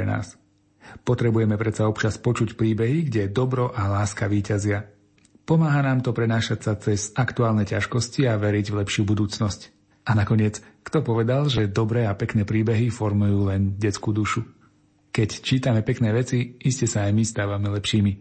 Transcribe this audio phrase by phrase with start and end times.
[0.00, 0.40] pre nás.
[1.04, 4.88] Potrebujeme predsa občas počuť príbehy, kde dobro a láska víťazia.
[5.44, 9.60] Pomáha nám to prenášať sa cez aktuálne ťažkosti a veriť v lepšiu budúcnosť.
[10.08, 14.40] A nakoniec, kto povedal, že dobré a pekné príbehy formujú len detskú dušu?
[15.12, 18.12] Keď čítame pekné veci, iste sa aj my stávame lepšími.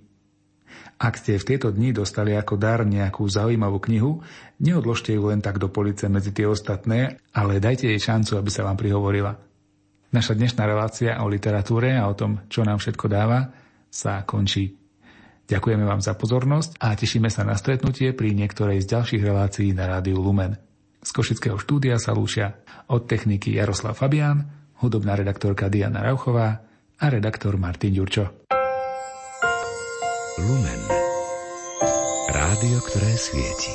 [0.99, 4.19] Ak ste v tieto dni dostali ako dar nejakú zaujímavú knihu,
[4.59, 8.67] neodložte ju len tak do police medzi tie ostatné, ale dajte jej šancu, aby sa
[8.67, 9.48] vám prihovorila.
[10.09, 13.53] Naša dnešná relácia o literatúre a o tom, čo nám všetko dáva,
[13.93, 14.73] sa končí.
[15.45, 19.85] Ďakujeme vám za pozornosť a tešíme sa na stretnutie pri niektorej z ďalších relácií na
[19.85, 20.57] rádiu Lumen.
[21.01, 22.57] Z Košického štúdia sa lúšia
[22.89, 24.49] od techniky Jaroslav Fabián,
[24.81, 26.65] hudobná redaktorka Diana Rauchová
[26.97, 28.49] a redaktor Martin Ďurčo.
[30.41, 30.81] Lumen.
[32.33, 33.73] Rádio, ktoré svieti.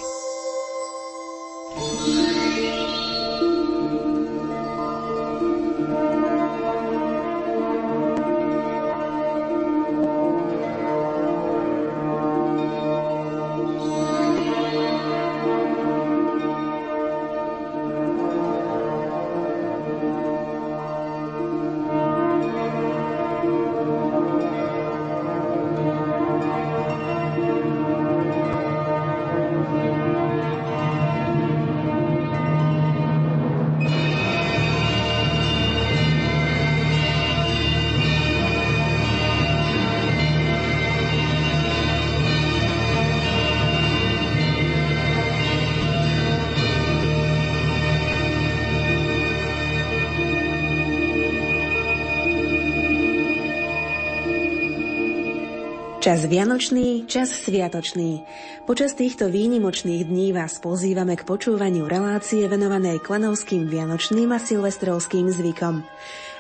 [56.25, 58.25] Vianočný, čas sviatočný.
[58.65, 65.85] Počas týchto výnimočných dní vás pozývame k počúvaniu relácie venovanej klanovským vianočným a silvestrovským zvykom.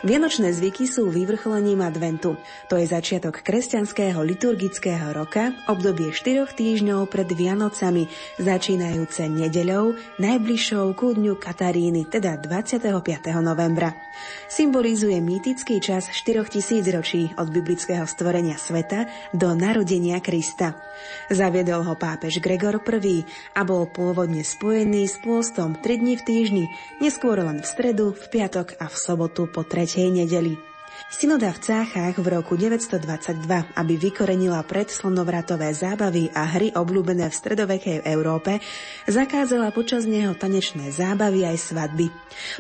[0.05, 2.37] Vianočné zvyky sú vyvrcholením adventu.
[2.69, 11.17] To je začiatok kresťanského liturgického roka, obdobie 4 týždňov pred Vianocami, začínajúce nedeľou, najbližšou ku
[11.17, 12.85] dňu Kataríny, teda 25.
[13.41, 13.97] novembra.
[14.53, 20.77] Symbolizuje mýtický čas 4 tisíc ročí od biblického stvorenia sveta do narodenia Krista.
[21.33, 23.25] Zaviedol ho pápež Gregor I
[23.57, 26.65] a bol pôvodne spojený s pôstom 3 dní v týždni,
[27.01, 30.59] neskôr len v stredu, v piatok a v sobotu po 3 tretej nedeli.
[31.07, 33.47] Synoda v Cáchách v roku 922,
[33.79, 38.59] aby vykorenila predslnovratové zábavy a hry obľúbené v stredovekej Európe,
[39.07, 42.11] zakázala počas neho tanečné zábavy aj svadby.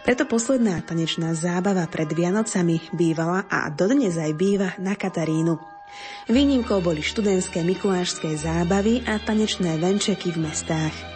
[0.06, 5.58] Preto posledná tanečná zábava pred Vianocami bývala a dodnes aj býva na Katarínu.
[6.30, 11.13] Výnimkou boli študentské mikulášské zábavy a tanečné venčeky v mestách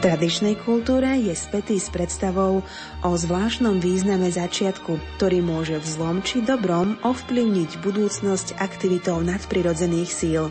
[0.00, 2.64] tradičnej kultúre je spätý s predstavou
[3.04, 10.48] o zvláštnom význame začiatku, ktorý môže v zlom či dobrom ovplyvniť budúcnosť aktivitou nadprirodzených síl.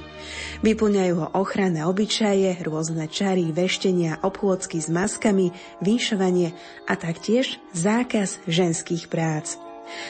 [0.62, 5.50] Vyplňajú ho ochranné obyčaje, rôzne čary, veštenia, obchôdzky s maskami,
[5.82, 6.54] výšovanie
[6.86, 9.69] a taktiež zákaz ženských prác.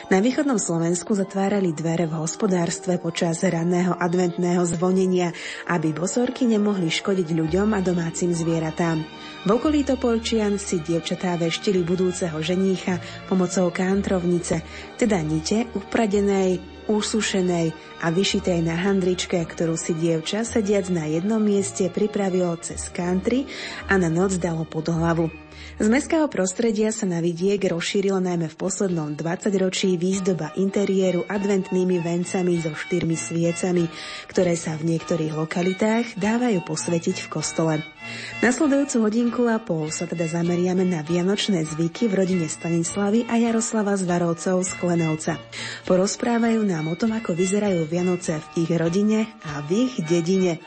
[0.09, 5.31] Na východnom Slovensku zatvárali dvere v hospodárstve počas ranného adventného zvonenia,
[5.69, 9.03] aby bosorky nemohli škodiť ľuďom a domácim zvieratám.
[9.45, 12.99] V okolí Topolčian si dievčatá veštili budúceho ženícha
[13.31, 14.61] pomocou kantrovnice,
[14.99, 16.59] teda nite upradenej,
[16.89, 23.45] usušenej a vyšitej na handričke, ktorú si dievča sediac na jednom mieste pripravilo cez country
[23.85, 25.48] a na noc dalo pod hlavu.
[25.79, 32.03] Z mestského prostredia sa na vidiek rozšírila najmä v poslednom 20 ročí výzdoba interiéru adventnými
[32.03, 33.87] vencami so štyrmi sviecami,
[34.27, 37.73] ktoré sa v niektorých lokalitách dávajú posvetiť v kostole.
[38.43, 43.95] Nasledujúcu hodinku a pol sa teda zameriame na vianočné zvyky v rodine Stanislavy a Jaroslava
[43.95, 45.39] z Varovcov z Klenovca.
[45.87, 50.59] Porozprávajú nám o tom, ako vyzerajú Vianoce v ich rodine a v ich dedine.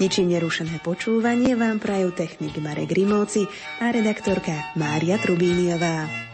[0.00, 3.44] Ničím nerušené počúvanie vám prajú technik Marek Grimovci
[3.82, 6.31] a redaktorka Mária Trubíniová.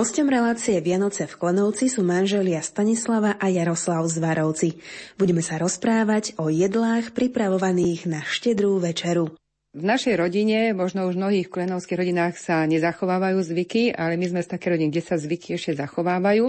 [0.00, 4.80] Hostom relácie Vianoce v Klenovci sú manželia Stanislava a Jaroslav Zvarovci.
[5.20, 9.36] Budeme sa rozprávať o jedlách pripravovaných na štedrú večeru.
[9.76, 14.40] V našej rodine, možno už v mnohých klenovských rodinách sa nezachovávajú zvyky, ale my sme
[14.40, 16.48] z také rodiny, kde sa zvyky ešte zachovávajú.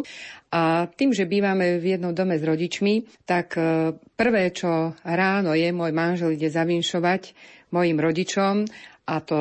[0.55, 5.75] A tým, že bývame v jednom dome s rodičmi, tak e, prvé, čo ráno je,
[5.75, 7.35] môj manžel ide zavinšovať
[7.71, 8.67] mojim rodičom
[9.11, 9.39] a to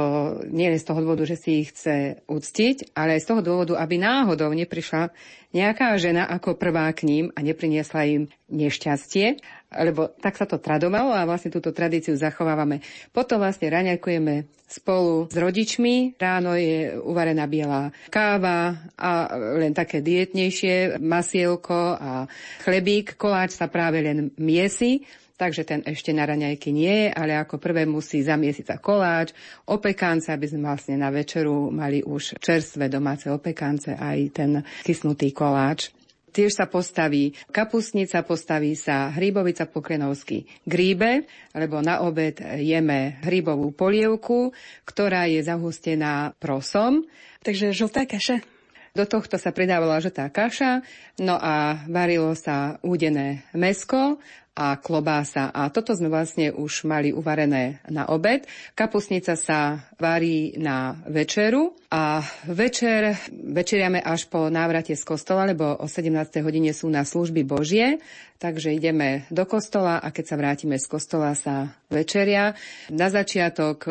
[0.51, 3.79] nie je z toho dôvodu, že si ich chce uctiť, ale aj z toho dôvodu,
[3.79, 5.15] aby náhodou neprišla
[5.55, 9.39] nejaká žena ako prvá k ním a nepriniesla im nešťastie,
[9.71, 12.83] lebo tak sa to tradovalo a vlastne túto tradíciu zachovávame.
[13.15, 16.19] Potom vlastne raňajkujeme spolu s rodičmi.
[16.19, 22.27] Ráno je uvarená biela káva a len také dietnejšie masielko a
[22.67, 23.15] chlebík.
[23.15, 25.07] Koláč sa práve len miesi
[25.41, 29.33] takže ten ešte na raňajky nie ale ako prvé musí zamiesiť sa koláč,
[29.73, 34.51] opekance, aby sme vlastne na večeru mali už čerstvé domáce opekance, aj ten
[34.85, 35.89] kysnutý koláč.
[36.31, 41.27] Tiež sa postaví kapusnica, postaví sa hríbovica po krenovsky gríbe,
[41.59, 44.55] lebo na obed jeme hríbovú polievku,
[44.87, 47.03] ktorá je zahustená prosom.
[47.43, 48.47] Takže žltá kaša?
[48.91, 50.83] Do tohto sa pridávala žltá kaša,
[51.23, 54.19] no a varilo sa údené mesko
[54.55, 55.49] a klobása.
[55.55, 58.45] A toto sme vlastne už mali uvarené na obed.
[58.75, 65.87] Kapusnica sa varí na večeru a večer večeriame až po návrate z kostola, lebo o
[65.87, 66.13] 17.
[66.43, 68.03] hodine sú na služby Božie,
[68.39, 72.55] takže ideme do kostola a keď sa vrátime z kostola sa večeria.
[72.91, 73.87] Na začiatok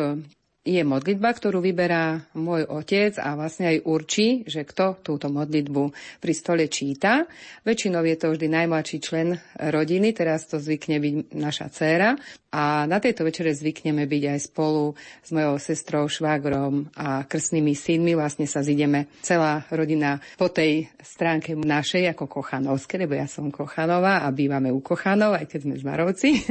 [0.60, 5.88] je modlitba, ktorú vyberá môj otec a vlastne aj určí, že kto túto modlitbu
[6.20, 7.24] pri stole číta.
[7.64, 12.12] Väčšinou je to vždy najmladší člen rodiny, teraz to zvykne byť naša dcéra.
[12.52, 14.92] A na tejto večere zvykneme byť aj spolu
[15.24, 18.12] s mojou sestrou, švágrom a krstnými synmi.
[18.12, 24.26] Vlastne sa zideme celá rodina po tej stránke našej ako Kochanovské, lebo ja som Kochanová
[24.26, 26.30] a bývame u Kochanov, aj keď sme z Marovci.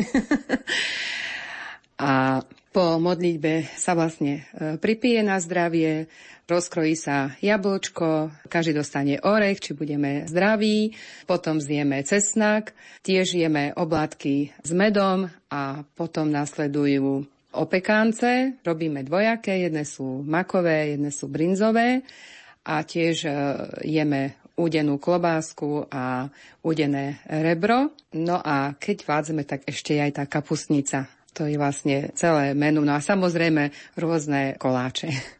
[2.09, 6.05] a po modlitbe sa vlastne e, pripije na zdravie,
[6.45, 10.93] rozkrojí sa jablčko, každý dostane orech, či budeme zdraví,
[11.25, 18.61] potom zjeme cesnak, tiež jeme oblátky s medom a potom nasledujú opekance.
[18.61, 22.05] Robíme dvojaké, jedné sú makové, jedné sú brinzové
[22.61, 23.31] a tiež e,
[23.85, 26.27] jeme údenú klobásku a
[26.61, 27.95] údené rebro.
[28.11, 31.07] No a keď vádzeme, tak ešte aj tá kapustnica
[31.39, 32.83] to je vlastne celé menu.
[32.83, 35.38] No a samozrejme rôzne koláče.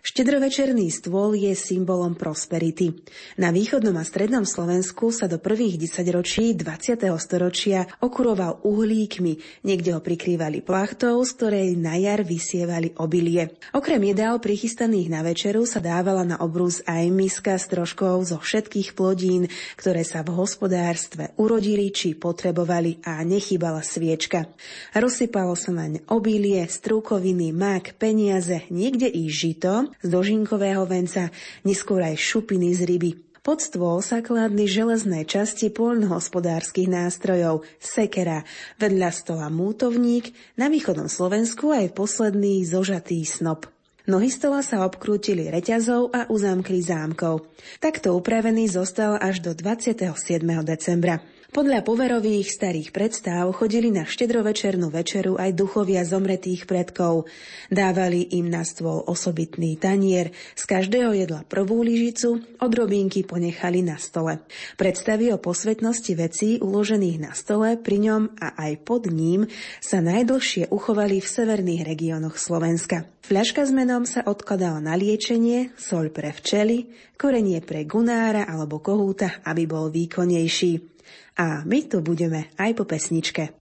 [0.00, 3.04] Štedrovečerný stôl je symbolom prosperity.
[3.36, 7.04] Na východnom a strednom Slovensku sa do prvých desaťročí 20.
[7.20, 13.60] storočia okuroval uhlíkmi, niekde ho prikrývali plachtou, z ktorej na jar vysievali obilie.
[13.76, 18.96] Okrem jedál prichystaných na večeru sa dávala na obrus aj miska s troškou zo všetkých
[18.96, 24.48] plodín, ktoré sa v hospodárstve urodili či potrebovali a nechybala sviečka.
[24.96, 31.34] Rozsypalo sa naň obilie, strúkoviny, mak, peniaze, niekde i žito, z dožinkového venca,
[31.66, 33.12] neskôr aj šupiny z ryby.
[33.40, 38.44] Pod stôl sa kládli železné časti poľnohospodárskych nástrojov, sekera,
[38.76, 40.30] vedľa stola mútovník,
[40.60, 43.64] na východnom Slovensku aj posledný zožatý snop.
[44.04, 47.48] Nohy stola sa obkrútili reťazou a uzamkli zámkov.
[47.80, 50.12] Takto upravený zostal až do 27.
[50.60, 51.24] decembra.
[51.50, 57.26] Podľa poverových starých predstav chodili na štedrovečernú večeru aj duchovia zomretých predkov.
[57.66, 64.46] Dávali im na stôl osobitný tanier, z každého jedla prvú lyžicu, odrobinky ponechali na stole.
[64.78, 69.50] Predstavy o posvetnosti vecí uložených na stole pri ňom a aj pod ním
[69.82, 73.10] sa najdlhšie uchovali v severných regiónoch Slovenska.
[73.26, 79.42] Fľaška s menom sa odkladala na liečenie, soľ pre včely, korenie pre gunára alebo kohúta,
[79.42, 80.99] aby bol výkonnejší.
[81.38, 83.59] A my tu budeme aj po pesničke.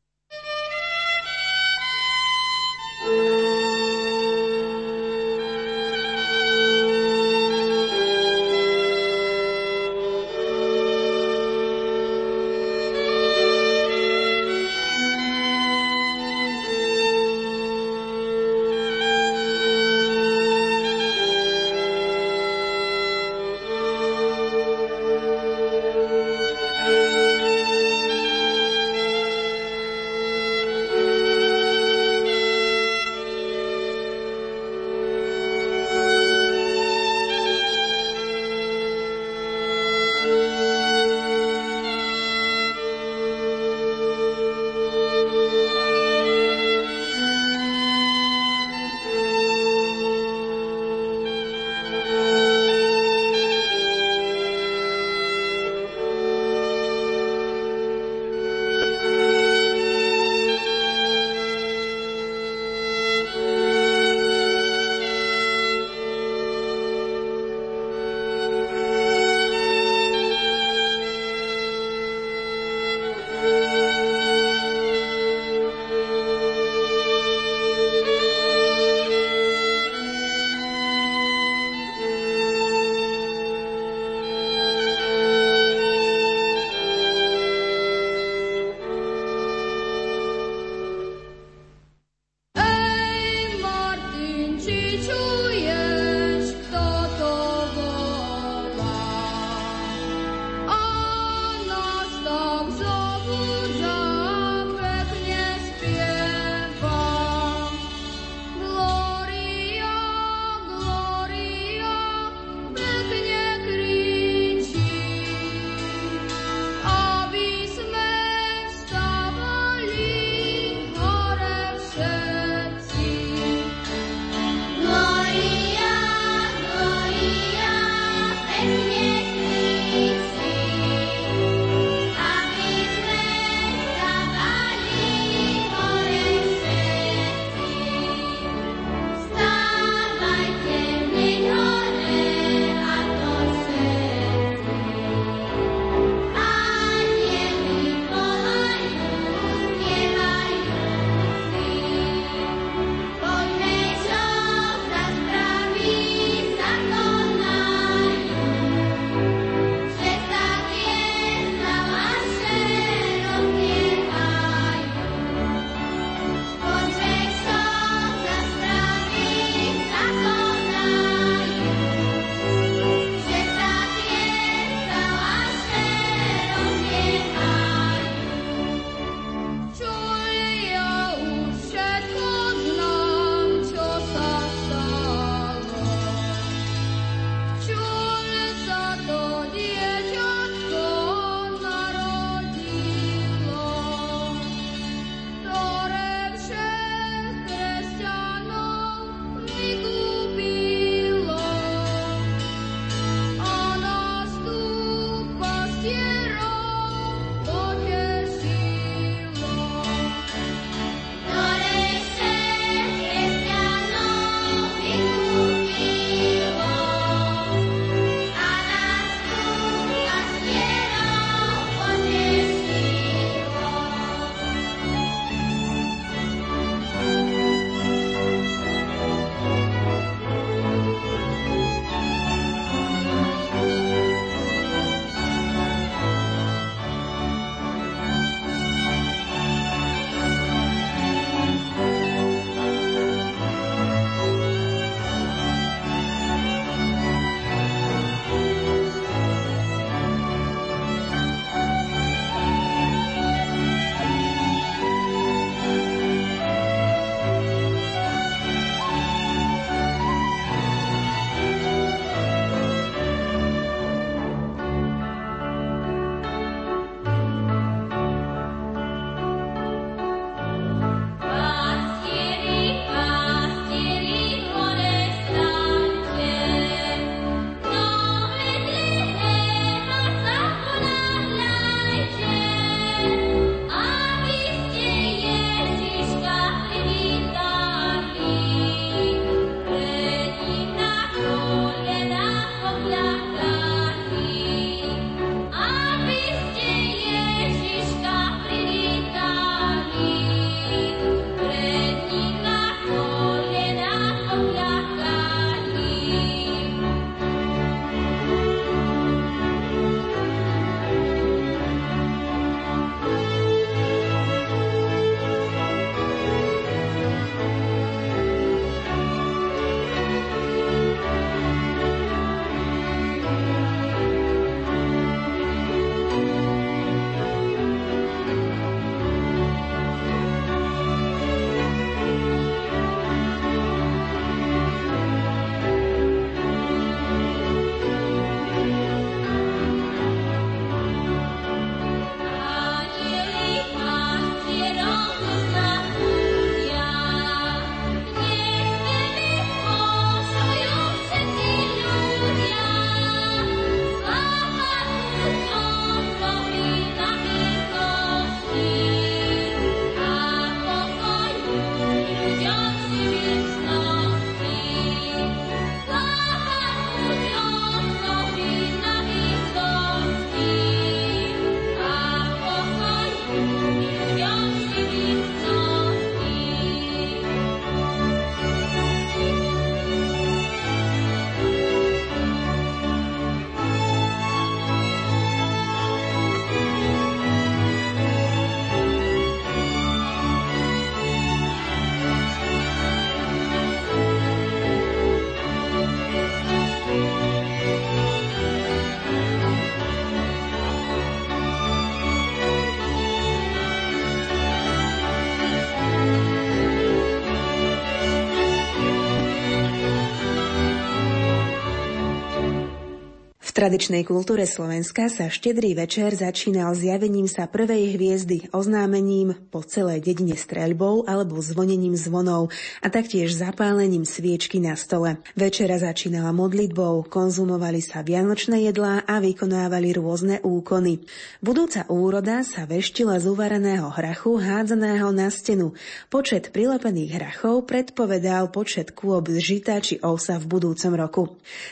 [413.59, 420.39] Tradičnej kultúre Slovenska sa štedrý večer začínal zjavením sa prvej hviezdy, oznámením po celej dedine
[420.39, 425.19] streľbou alebo zvonením zvonov a taktiež zapálením sviečky na stole.
[425.35, 431.03] Večera začínala modlitbou, konzumovali sa vianočné jedlá a vykonávali rôzne úkony.
[431.43, 435.75] Budúca úroda sa veštila z uvareného hrachu hádzaného na stenu.
[436.07, 441.23] Počet prilepených hrachov predpovedal počet kôb žita či ovsa v budúcom roku.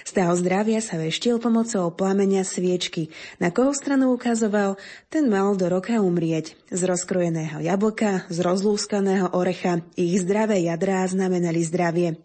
[0.03, 3.13] Stav zdravia sa veštil pomocou pomocou plameňa sviečky.
[3.37, 4.81] Na koho stranu ukazoval,
[5.13, 6.57] ten mal do roka umrieť.
[6.73, 12.17] Z rozkrojeného jablka, z rozlúskaného orecha, ich zdravé jadrá znamenali zdravie.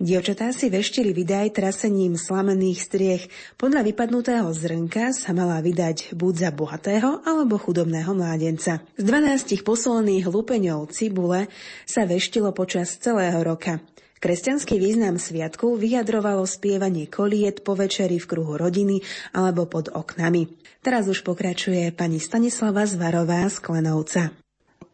[0.00, 3.24] Dievčatá si veštili vydaj trasením slamených striech.
[3.60, 8.80] Podľa vypadnutého zrnka sa mala vydať buď za bohatého alebo chudobného mládenca.
[8.96, 11.52] Z 12 posledných lupeňov cibule
[11.84, 13.84] sa veštilo počas celého roka.
[14.24, 19.04] Kresťanský význam sviatku vyjadrovalo spievanie koliet po večeri v kruhu rodiny
[19.36, 20.48] alebo pod oknami.
[20.80, 24.43] Teraz už pokračuje pani Stanislava Zvarová z Klenovca.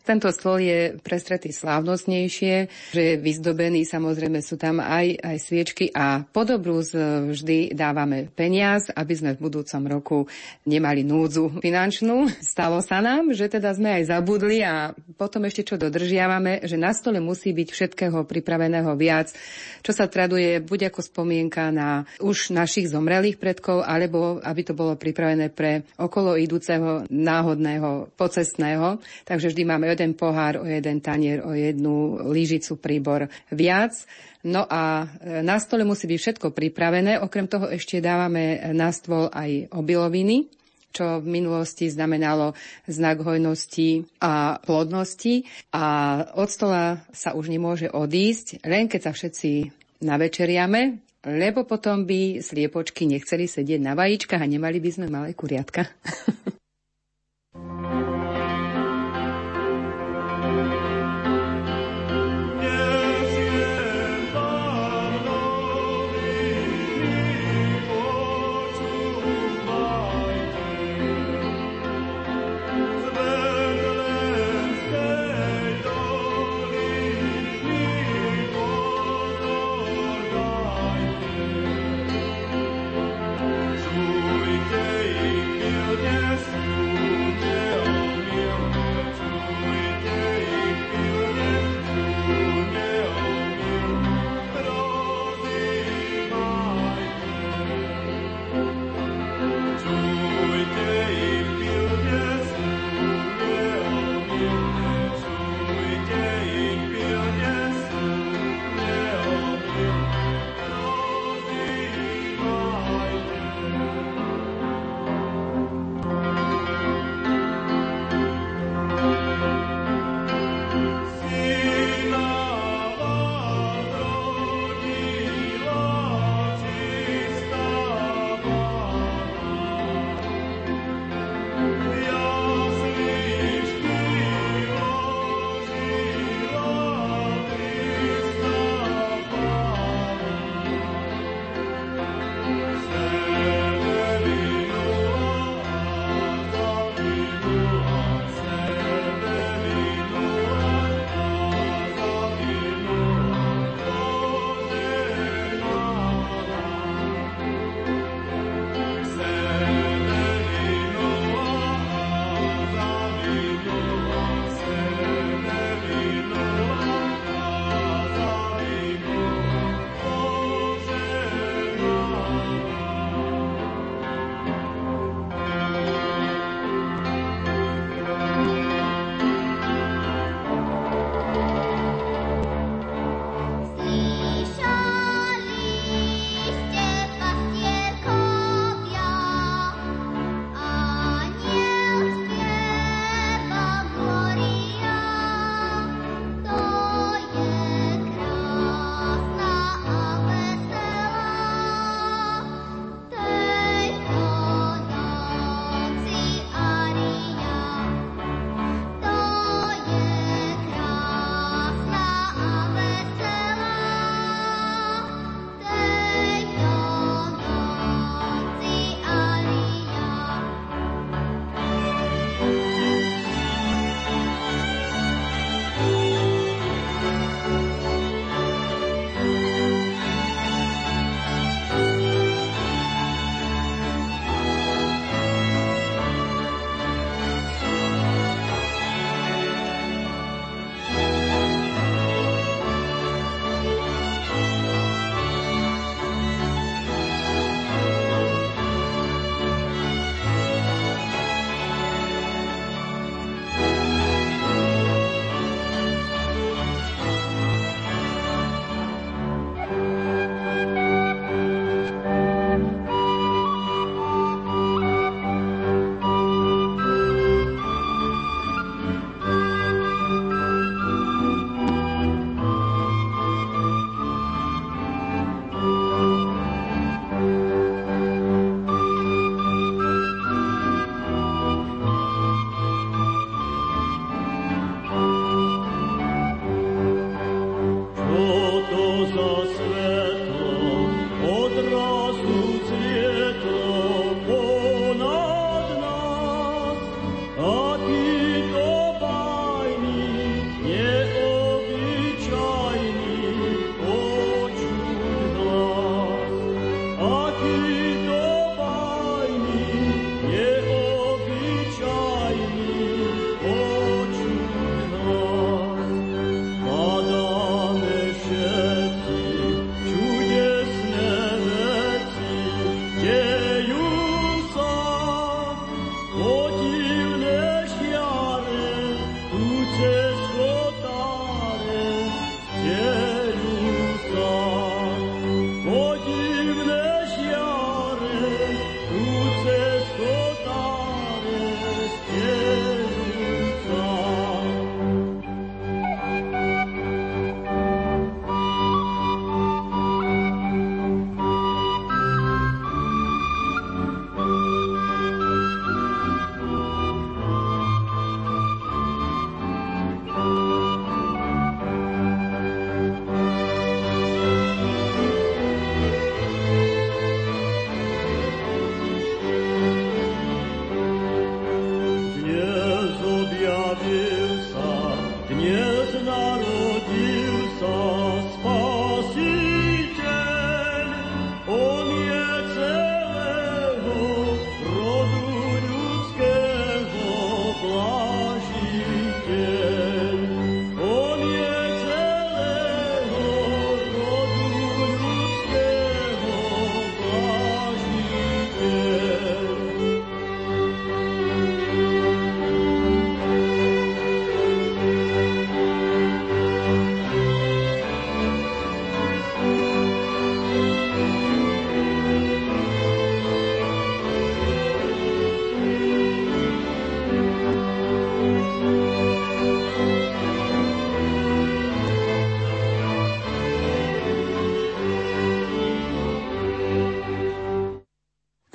[0.00, 2.54] Tento stôl je prestretý slávnostnejšie,
[2.96, 6.80] že je vyzdobený, samozrejme sú tam aj, aj sviečky a podobrú
[7.30, 10.18] vždy dávame peniaz, aby sme v budúcom roku
[10.64, 12.32] nemali núdzu finančnú.
[12.40, 16.96] Stalo sa nám, že teda sme aj zabudli a potom ešte čo dodržiavame, že na
[16.96, 19.36] stole musí byť všetkého pripraveného viac,
[19.84, 24.96] čo sa traduje buď ako spomienka na už našich zomrelých predkov, alebo aby to bolo
[24.96, 28.96] pripravené pre okolo idúceho náhodného pocestného.
[29.28, 33.92] Takže vždy máme jeden pohár, o jeden tanier, o jednu lížicu príbor viac.
[34.46, 37.20] No a e, na stole musí byť všetko pripravené.
[37.20, 40.48] Okrem toho ešte dávame na stôl aj obiloviny,
[40.90, 42.56] čo v minulosti znamenalo
[42.88, 45.44] znak hojnosti a plodnosti.
[45.74, 45.84] A
[46.34, 49.50] od stola sa už nemôže odísť, len keď sa všetci
[50.00, 55.84] navečeriame, lebo potom by sliepočky nechceli sedieť na vajíčkach a nemali by sme malé kuriatka.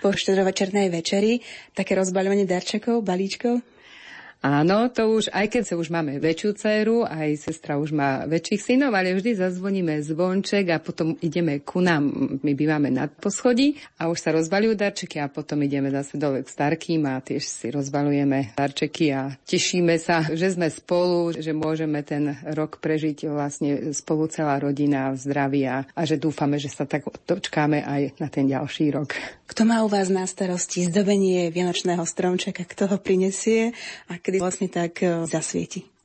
[0.05, 1.41] po štedrovečernej večeri,
[1.73, 3.57] také rozbaľovanie darčekov, balíčkov?
[4.45, 8.61] Áno, to už, aj keď sa už máme väčšiu dceru, aj sestra už má väčších
[8.61, 12.13] synov, ale vždy zazvoníme zvonček a potom ideme ku nám.
[12.45, 16.53] My bývame nad poschodí a už sa rozbalujú darčeky a potom ideme zase dole k
[16.53, 22.37] starkým a tiež si rozbalujeme darčeky a tešíme sa, že sme spolu, že môžeme ten
[22.53, 27.09] rok prežiť vlastne spolu celá rodina v zdraví a, a že dúfame, že sa tak
[27.25, 29.17] dočkáme aj na ten ďalší rok.
[29.49, 33.77] Kto má u vás na starosti zdobenie vianočného stromčeka, kto ho prinesie
[34.09, 35.95] a kedy vlastne tak e, zasvieti?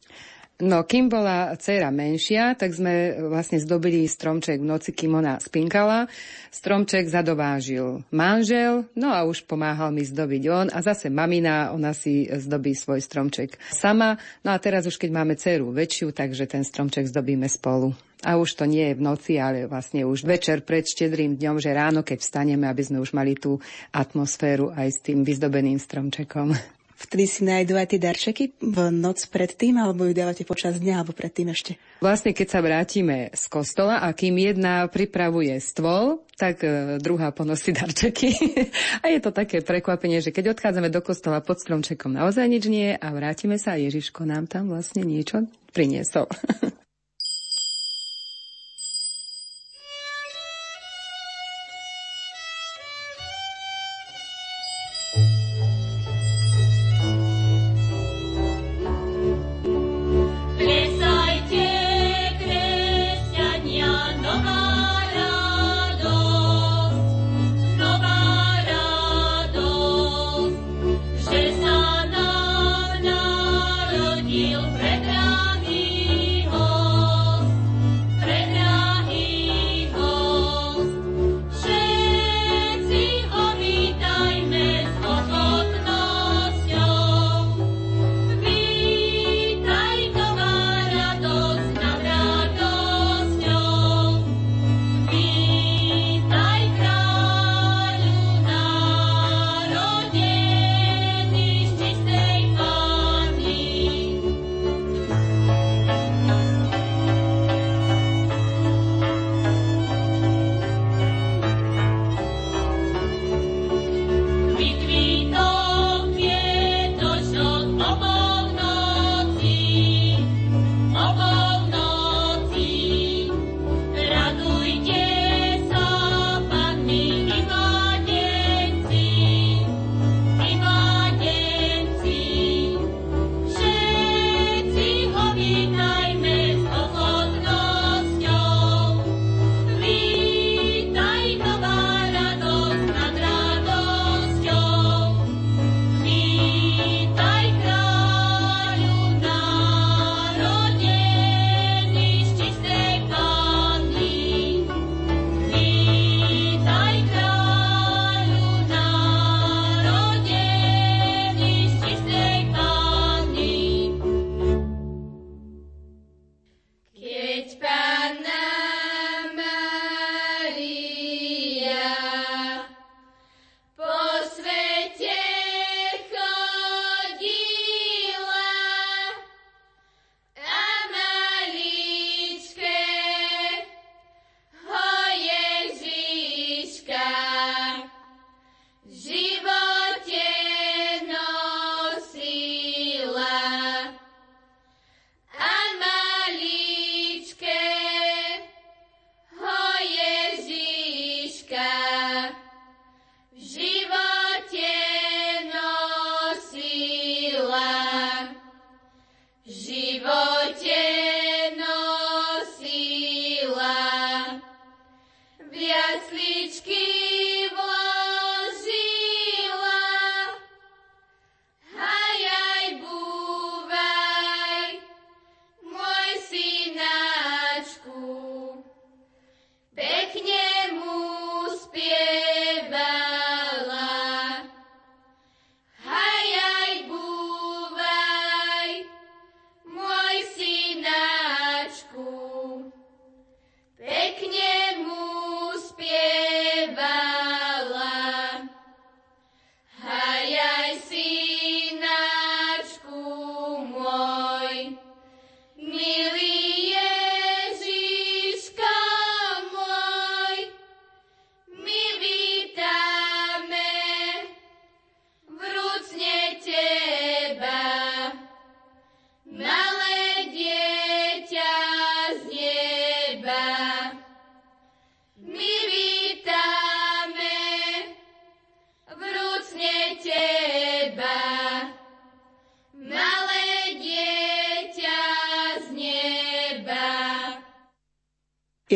[0.60, 6.04] No, kým bola dcera menšia, tak sme vlastne zdobili stromček v noci, kým ona spinkala.
[6.52, 12.28] Stromček zadovážil manžel, no a už pomáhal mi zdobiť on a zase mamina, ona si
[12.28, 14.20] zdobí svoj stromček sama.
[14.44, 17.96] No a teraz už keď máme dceru väčšiu, takže ten stromček zdobíme spolu.
[18.20, 21.72] A už to nie je v noci, ale vlastne už večer pred štedrým dňom, že
[21.72, 23.56] ráno, keď vstaneme, aby sme už mali tú
[23.96, 26.52] atmosféru aj s tým vyzdobeným stromčekom.
[27.00, 31.16] Vtedy si nájdú aj tie darčeky v noc predtým, alebo ju dávate počas dňa, alebo
[31.16, 31.80] predtým ešte?
[32.04, 37.72] Vlastne, keď sa vrátime z kostola a kým jedna pripravuje stôl, tak e, druhá ponosí
[37.72, 38.36] darčeky.
[39.04, 42.92] a je to také prekvapenie, že keď odchádzame do kostola pod stromčekom, naozaj nič nie
[42.92, 46.28] a vrátime sa a Ježiško nám tam vlastne niečo priniesol.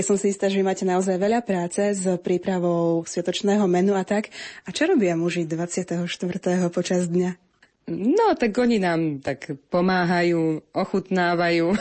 [0.05, 4.29] som si istá, že vy máte naozaj veľa práce s prípravou sviatočného menu a tak.
[4.63, 6.05] A čo robia muži 24.
[6.69, 7.41] počas dňa?
[7.85, 11.77] No, tak oni nám tak pomáhajú, ochutnávajú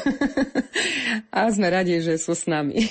[1.36, 2.84] a sme radi, že sú s nami.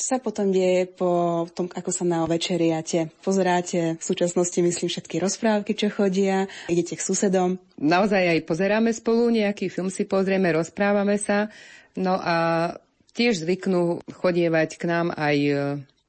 [0.00, 3.12] Čo sa potom deje po tom, ako sa na večeriate?
[3.20, 7.60] Pozeráte v súčasnosti, myslím, všetky rozprávky, čo chodia, idete k susedom?
[7.76, 11.52] Naozaj aj pozeráme spolu, nejaký film si pozrieme, rozprávame sa.
[12.00, 12.36] No a
[13.20, 15.52] Tiež zvyknú chodievať k nám aj e,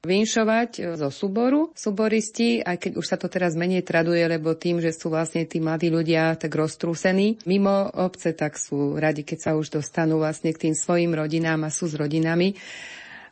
[0.08, 4.80] vinšovať e, zo súboru, súboristi, aj keď už sa to teraz menej traduje, lebo tým,
[4.80, 9.52] že sú vlastne tí mladí ľudia tak roztrúsení mimo obce, tak sú radi, keď sa
[9.60, 12.56] už dostanú vlastne k tým svojim rodinám a sú s rodinami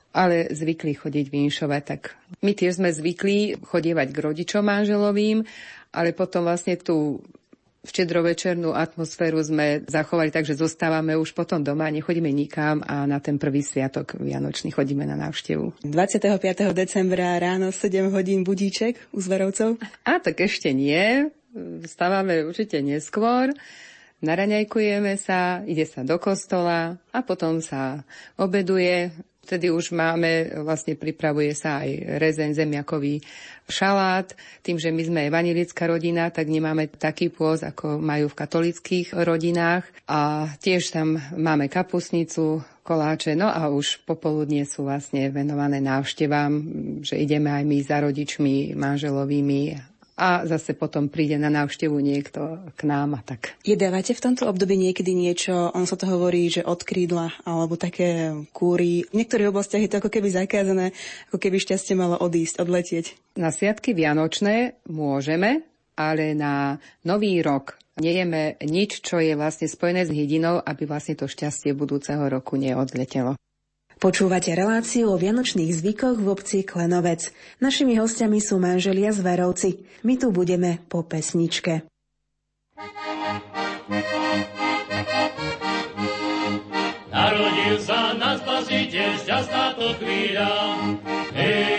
[0.10, 1.82] ale zvykli chodiť vinšovať.
[1.86, 2.02] Tak
[2.42, 5.46] my tiež sme zvykli chodievať k rodičom manželovým,
[5.94, 7.22] ale potom vlastne tú
[7.90, 13.42] štedrovečernú atmosféru sme zachovali tak, že zostávame už potom doma, nechodíme nikam a na ten
[13.42, 15.82] prvý sviatok Vianočný chodíme na návštevu.
[15.82, 16.72] 25.
[16.72, 19.82] decembra ráno 7 hodín budíček u zverovcov?
[20.06, 21.34] A tak ešte nie.
[21.90, 23.50] Stávame určite neskôr.
[24.20, 28.04] Naraňajkujeme sa, ide sa do kostola a potom sa
[28.36, 29.16] obeduje
[29.50, 33.18] Vtedy už máme, vlastne pripravuje sa aj rezeň, zemiakový
[33.66, 34.30] šalát.
[34.62, 39.90] Tým, že my sme evangelická rodina, tak nemáme taký pôz, ako majú v katolických rodinách.
[40.06, 46.54] A tiež tam máme kapusnicu, koláče, no a už popoludne sú vlastne venované návštevám,
[47.02, 49.62] že ideme aj my za rodičmi manželovými
[50.20, 53.56] a zase potom príde na návštevu niekto k nám a tak.
[53.64, 58.36] Jedávate v tomto období niekedy niečo, on sa to hovorí, že od krídla alebo také
[58.52, 59.08] kúry.
[59.08, 60.92] V niektorých oblastiach je to ako keby zakázané,
[61.32, 63.06] ako keby šťastie malo odísť, odletieť.
[63.40, 65.64] Na sviatky Vianočné môžeme,
[65.96, 71.28] ale na Nový rok nejeme nič, čo je vlastne spojené s hydinou, aby vlastne to
[71.28, 73.40] šťastie budúceho roku neodletelo.
[74.00, 77.36] Počúvate reláciu o vianočných zvykoch v obci Klenovec.
[77.60, 79.84] Našimi hostiami sú manželia Zverovci.
[80.08, 81.84] My tu budeme po pesničke.
[87.12, 90.52] Narodil sa na spasiteľ, šťastná to chvíľa.
[91.36, 91.79] Hej,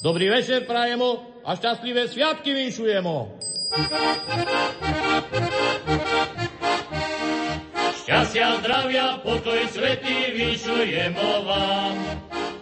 [0.00, 3.36] Dobrý večer prajemo a šťastlivé sviatky vyšujemo.
[8.00, 11.94] Šťastia, zdravia, pokoj svetý vyšujemo vám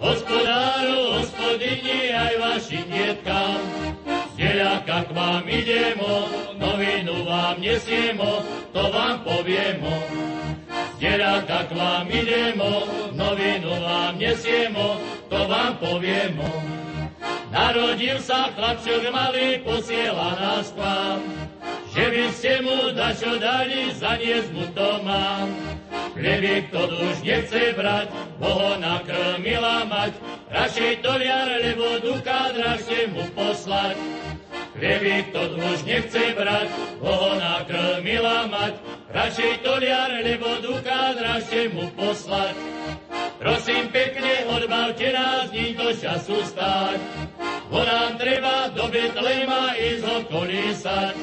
[0.02, 3.62] hospodáru, hospodini aj vašim dietkám.
[4.34, 6.14] Zdeľaka k vám idemo,
[6.58, 8.42] novinu vám nesiemo,
[8.74, 9.94] to vám poviemo.
[10.98, 12.82] Zdeľaka k vám idemo,
[13.14, 14.98] novinu vám nesiemo,
[15.30, 16.78] to vám poviemo.
[17.48, 21.24] Narodil sa chlapčok malý, posiela nás vám,
[21.96, 25.48] že by ste mu dačo dali, zaniesť mu to mám.
[26.12, 30.12] Chlebík to už nechce brať, bo ho nakrmila mať,
[30.52, 33.96] radšej to liar, lebo duka dražte mu poslať.
[34.76, 36.68] Chlebík to už nechce brať,
[37.00, 38.76] bo ho nakrmila mať,
[39.08, 42.52] radšej to liar, lebo duka dražte mu poslať.
[43.38, 46.98] Prosím pekne, odbavte nás, nikto času stáť,
[47.68, 51.14] bo nám treba do Betlema ísť ho kolísať.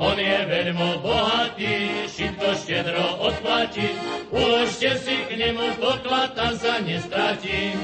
[0.00, 3.84] On je veľmi bohatý, všetko štedro odplatí,
[4.32, 7.76] uložte si k nemu poklad, tam sa nestratí.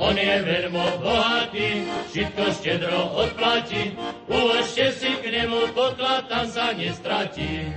[0.00, 3.92] On je veľmi bohatý, všetko štedro odplatí,
[4.24, 7.68] uložte si k nemu poklad, tam sa nestratí.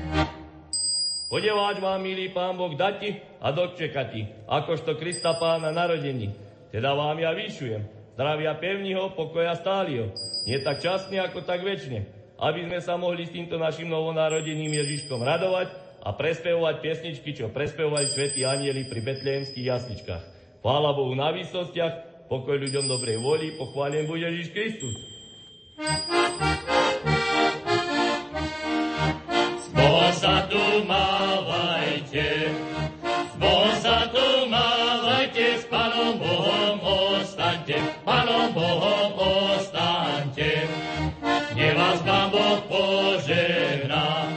[1.27, 6.31] Podevať vám, milý pán Boh, dati a dočekati, akožto Krista pána narodení.
[6.71, 10.09] Teda vám ja vyšujem, zdravia pevního, pokoja stáliho,
[10.49, 15.21] nie tak časne, ako tak väčšine aby sme sa mohli s týmto našim novonarodeným Ježiškom
[15.25, 15.73] radovať
[16.05, 20.23] a prespevovať piesničky, čo prespevovali svätí anieli pri betlehemských jasličkách.
[20.61, 24.93] Chvála Bohu na výsostiach, pokoj ľuďom dobrej voli, pochválen bude Ježiš Kristus.
[25.77, 26.76] Zboha
[42.77, 44.29] požehná.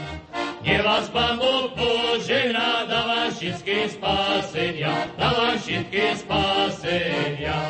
[0.61, 7.61] Nie vás Pán Boh požehná, dáva všetky spasenia, dáva všetky spasenia.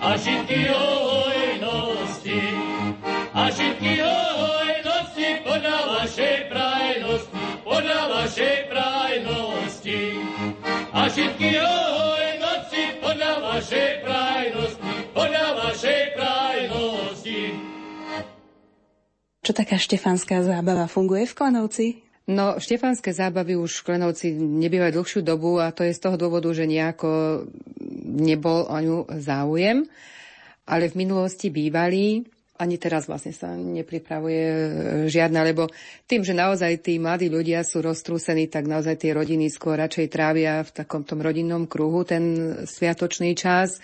[0.00, 2.42] A všetky hojnosti,
[3.36, 10.00] a všetky hojnosti podľa vašej prajnosti, podľa vašej prajnosti.
[10.96, 14.37] A všetky hojnosti podľa vašej prajnosti.
[19.48, 21.86] Čo taká štefanská zábava funguje v Klanovci?
[22.28, 26.52] No, štefanské zábavy už v Klenovci nebývajú dlhšiu dobu a to je z toho dôvodu,
[26.52, 27.48] že nejako
[28.04, 29.88] nebol o ňu záujem,
[30.68, 32.28] ale v minulosti bývali
[32.58, 34.44] ani teraz vlastne sa nepripravuje
[35.06, 35.70] žiadna, lebo
[36.10, 40.66] tým, že naozaj tí mladí ľudia sú roztrúsení, tak naozaj tie rodiny skôr radšej trávia
[40.66, 43.78] v takom tom rodinnom kruhu ten sviatočný čas.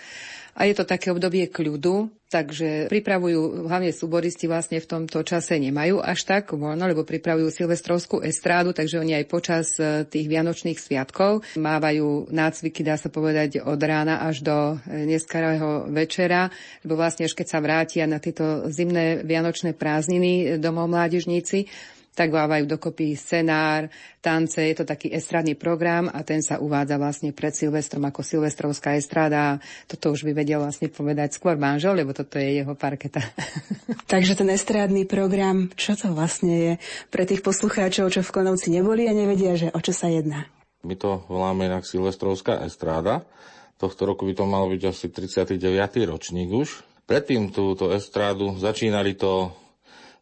[0.55, 5.99] A je to také obdobie kľudu, takže pripravujú, hlavne súboristi vlastne v tomto čase nemajú
[5.99, 11.43] až tak voľno, lebo pripravujú silvestrovskú estrádu, takže oni aj počas e, tých vianočných sviatkov
[11.59, 16.47] mávajú nácviky, dá sa povedať, od rána až do e, neskarého večera,
[16.87, 21.67] lebo vlastne až keď sa vrátia na tieto zimné vianočné prázdniny domov mládežníci,
[22.15, 23.91] tak dávajú dokopy scenár,
[24.23, 28.95] tance, je to taký estradný program a ten sa uvádza vlastne pred Silvestrom ako Silvestrovská
[28.95, 29.59] estrada.
[29.85, 33.19] Toto už by vedel vlastne povedať skôr manžel, lebo toto je jeho parketa.
[34.11, 36.73] Takže ten estrádny program, čo to vlastne je
[37.11, 40.47] pre tých poslucháčov, čo v Konovci neboli a nevedia, že o čo sa jedná?
[40.87, 43.27] My to voláme inak Silvestrovská estráda.
[43.75, 45.59] Tohto roku by to mal byť asi 39.
[46.07, 46.79] ročník už.
[47.05, 49.51] Predtým túto estrádu začínali to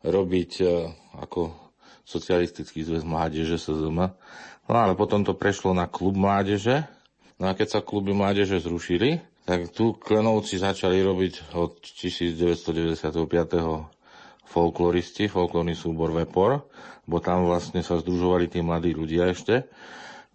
[0.03, 0.65] robiť e,
[1.21, 1.62] ako
[2.03, 4.11] Socialistický zväz mládeže SZM.
[4.67, 6.87] No ale potom to prešlo na klub mládeže.
[7.39, 13.27] No a keď sa kluby mládeže zrušili, tak tu Klenovci začali robiť od 1995.
[14.47, 16.63] folkloristi, folklórny súbor Vepor,
[17.03, 19.67] bo tam vlastne sa združovali tí mladí ľudia ešte.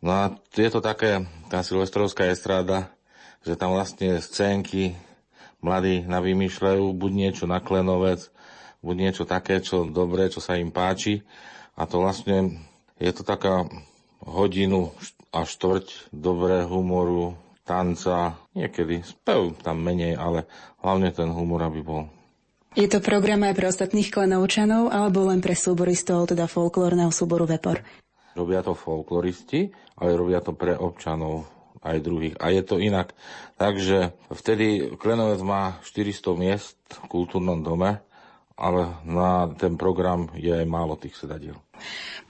[0.05, 2.93] No a je to také, tá silvestrovská estráda,
[3.43, 4.95] že tam vlastne scénky
[5.65, 8.31] mladí navymýšľajú, buď niečo na Klenovec,
[8.85, 11.25] buď niečo také, čo dobré, čo sa im páči.
[11.79, 12.59] A to vlastne
[12.99, 13.71] je to taká
[14.19, 14.91] hodinu
[15.31, 20.51] a štvrť dobré humoru, tanca, niekedy spev tam menej, ale
[20.83, 22.11] hlavne ten humor, aby bol.
[22.75, 27.79] Je to program aj pre ostatných klenovčanov, alebo len pre súboristov, teda folklórneho súboru Vepor?
[28.35, 31.47] Robia to folkloristi, ale robia to pre občanov
[31.83, 32.35] aj druhých.
[32.43, 33.15] A je to inak.
[33.55, 38.03] Takže vtedy Klenovec má 400 miest v kultúrnom dome
[38.59, 41.55] ale na ten program je aj málo tých sedadiel.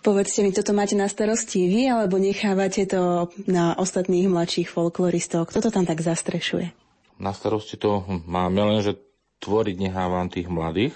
[0.05, 5.49] Povedzte mi, toto máte na starosti vy, alebo nechávate to na ostatných mladších folkloristov?
[5.49, 6.71] Kto to tam tak zastrešuje?
[7.19, 9.01] Na starosti to máme, len že
[9.43, 10.95] tvoriť nechávam tých mladých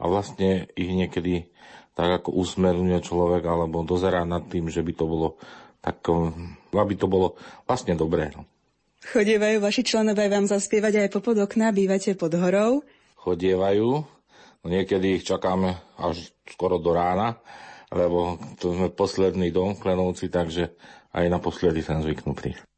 [0.00, 1.52] a vlastne ich niekedy
[1.94, 5.28] tak ako usmerňuje človek alebo dozerá nad tým, že by to bolo
[5.84, 6.00] tak,
[6.72, 7.36] aby to bolo
[7.68, 8.32] vlastne dobré.
[8.32, 8.48] No.
[9.00, 12.84] Chodievajú vaši členové vám zaspievať aj popod okna, bývate pod horou?
[13.20, 14.04] Chodievajú,
[14.64, 17.40] niekedy ich čakáme až skoro do rána,
[17.90, 20.76] lebo to sme posledný dom Klenovci, takže
[21.10, 22.69] aj naposledy sem zvyknú prísť.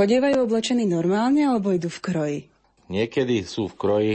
[0.00, 2.38] Chodievajú oblečení normálne alebo idú v kroji?
[2.88, 4.14] Niekedy sú v kroji,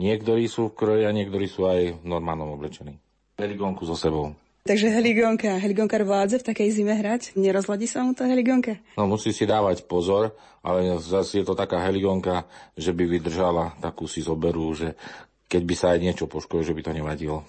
[0.00, 2.96] niektorí sú v kroji a niektorí sú aj v normálnom oblečení.
[3.36, 4.32] Heligónku so sebou.
[4.64, 7.36] Takže heligónka, heligónkar vládze v takej zime hrať?
[7.36, 8.80] Nerozladí sa mu tá heligónka?
[8.96, 10.32] No musí si dávať pozor,
[10.64, 14.96] ale zase je to taká heligónka, že by vydržala, takú si zoberú, že
[15.44, 17.44] keď by sa aj niečo poškodilo, že by to nevadilo.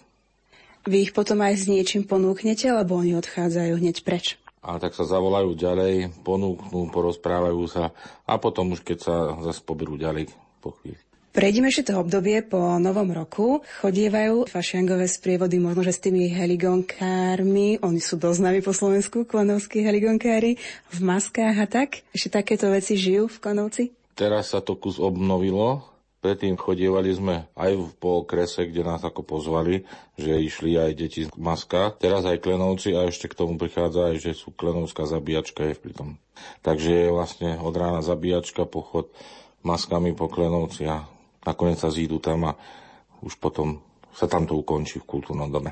[0.83, 4.35] Vy ich potom aj s niečím ponúknete, alebo oni odchádzajú hneď preč?
[4.59, 7.95] A tak sa zavolajú ďalej, ponúknú, porozprávajú sa
[8.27, 10.27] a potom už keď sa zase poberú ďalej
[10.59, 10.99] po chvíli.
[11.29, 13.61] Prejdime ešte to obdobie po novom roku.
[13.85, 17.79] Chodievajú fašiangové sprievody možno, že s tými heligónkármi.
[17.85, 20.57] Oni sú dosť známi po Slovensku, klanovskí heligónkári,
[20.89, 22.01] v maskách a tak.
[22.17, 23.83] Ešte takéto veci žijú v Klanovci?
[24.17, 25.85] Teraz sa to kus obnovilo.
[26.19, 29.87] Predtým chodievali sme aj po okrese, kde nás ako pozvali,
[30.19, 31.95] že išli aj deti v maskách.
[31.95, 35.95] Teraz aj klenovci a ešte k tomu prichádza aj, že sú klenovská zabíjačka je pri
[35.95, 36.09] tom.
[36.59, 39.07] Takže je vlastne od rána zabíjačka, pochod
[39.63, 41.07] maskami po klenovci a
[41.47, 42.59] nakoniec sa zídu tam a
[43.23, 43.79] už potom
[44.11, 45.71] sa tam to ukončí v kultúrnom dome.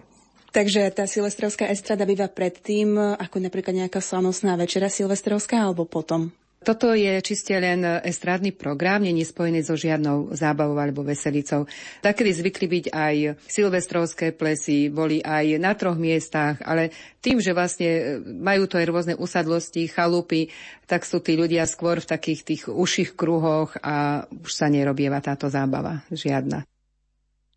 [0.55, 6.31] Takže tá silvestrovská estrada býva predtým, ako napríklad nejaká slavnostná večera silvestrovská, alebo potom?
[6.57, 11.69] Toto je čiste len estrádny program, není spojený so žiadnou zábavou alebo veselicou.
[12.01, 16.91] Takedy zvykli byť aj silvestrovské plesy, boli aj na troch miestach, ale
[17.21, 20.49] tým, že vlastne majú to aj rôzne usadlosti, chalupy,
[20.89, 25.47] tak sú tí ľudia skôr v takých tých uších kruhoch a už sa nerobieva táto
[25.47, 26.65] zábava žiadna.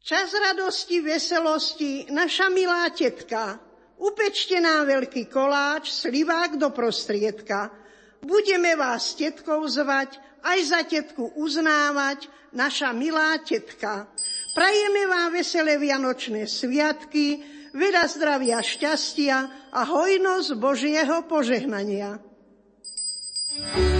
[0.01, 3.59] Čas radosti, veselosti, naša milá tetka.
[4.01, 7.80] Upečte nám veľký koláč, slivák do prostriedka.
[8.21, 14.09] Budeme vás tetkou zvať, aj za tetku uznávať, naša milá tetka.
[14.57, 17.41] Prajeme vám veselé vianočné sviatky,
[17.73, 22.19] veľa zdravia, šťastia a hojnosť Božieho požehnania.
[23.61, 24.00] Na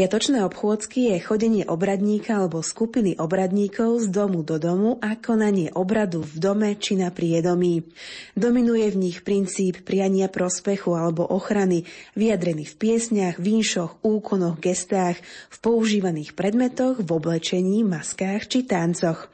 [0.00, 6.24] Sviatočné obchôdzky je chodenie obradníka alebo skupiny obradníkov z domu do domu a konanie obradu
[6.24, 7.84] v dome či na priedomí.
[8.32, 11.84] Dominuje v nich princíp priania prospechu alebo ochrany,
[12.16, 15.20] vyjadrený v piesniach, vinšoch, úkonoch, gestách,
[15.52, 19.28] v používaných predmetoch, v oblečení, maskách či tancoch.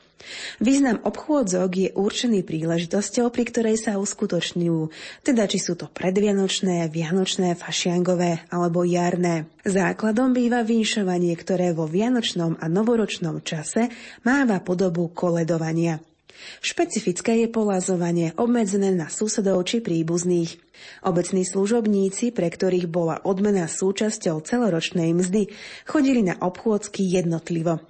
[0.59, 4.81] Význam obchôdzok je určený príležitosťou, pri ktorej sa uskutočňujú,
[5.23, 9.51] teda či sú to predvianočné, vianočné, fašiangové alebo jarné.
[9.67, 13.91] Základom býva vinšovanie, ktoré vo vianočnom a novoročnom čase
[14.23, 16.03] máva podobu koledovania.
[16.61, 20.61] Špecifické je polazovanie obmedzené na susedov či príbuzných.
[21.01, 25.49] Obecní služobníci, pre ktorých bola odmena súčasťou celoročnej mzdy,
[25.89, 27.81] chodili na obchôdzky jednotlivo.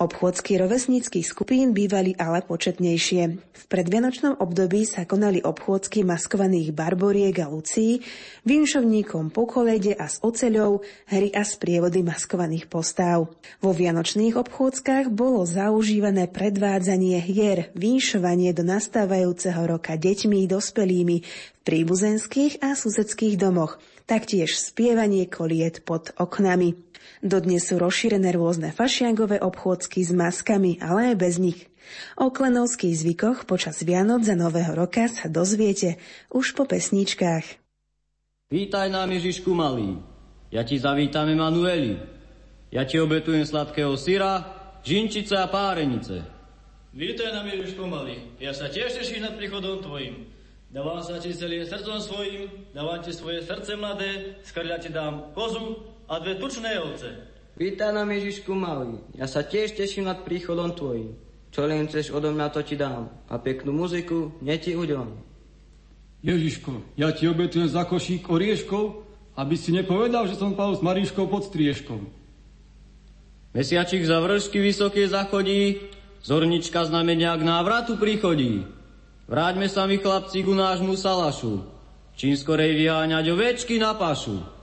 [0.00, 3.22] Obchôdzky rovesníckých skupín bývali ale početnejšie.
[3.36, 8.00] V predvianočnom období sa konali obchôdzky maskovaných barboriek a lucí,
[8.48, 13.28] vinšovníkom po kolede a s oceľou, hry a sprievody maskovaných postáv.
[13.60, 22.64] Vo vianočných obchôdzkach bolo zaužívané predvádzanie hier, vinšovanie do nastávajúceho roka deťmi, dospelými v príbuzenských
[22.64, 23.76] a susedských domoch,
[24.08, 26.88] taktiež spievanie koliet pod oknami.
[27.20, 31.68] Dodnes sú rozšírené rôzne fašiangové obchôdzky s maskami, ale aj bez nich.
[32.16, 36.00] O klenovských zvykoch počas Vianoc za Nového roka sa dozviete
[36.32, 37.60] už po pesničkách.
[38.48, 40.00] Vítaj nám Ježišku malý,
[40.48, 42.00] ja ti zavítam Emanueli.
[42.70, 44.46] Ja ti obetujem sladkého syra,
[44.80, 46.24] žinčice a párenice.
[46.96, 50.24] Vítaj nám Ježišku malý, ja sa tiež teším nad príchodom tvojim.
[50.70, 55.89] Dávam sa ti celým srdcom svojim, dávam ti svoje srdce mladé, skrľa ti dám kozu,
[56.10, 57.06] a dve tučné ovce.
[57.54, 61.14] Vítaj nám Ježišku malý, ja sa tiež teším nad príchodom tvojim.
[61.54, 63.10] Čo len chceš odo mňa, to ti dám.
[63.30, 65.06] A peknú muziku, nie ti uďom.
[66.22, 69.06] Ježiško, ja ti obetujem za košík orieškov,
[69.38, 72.06] aby si nepovedal, že som pal s Maríškou pod strieškom.
[73.50, 75.90] Mesiačik za vršky vysoké zachodí,
[76.22, 78.62] zornička znamenia k návratu prichodí.
[79.26, 81.66] Vráťme sa mi chlapci ku nášmu salašu,
[82.14, 84.59] čím skorej vyháňať ovečky na pašu.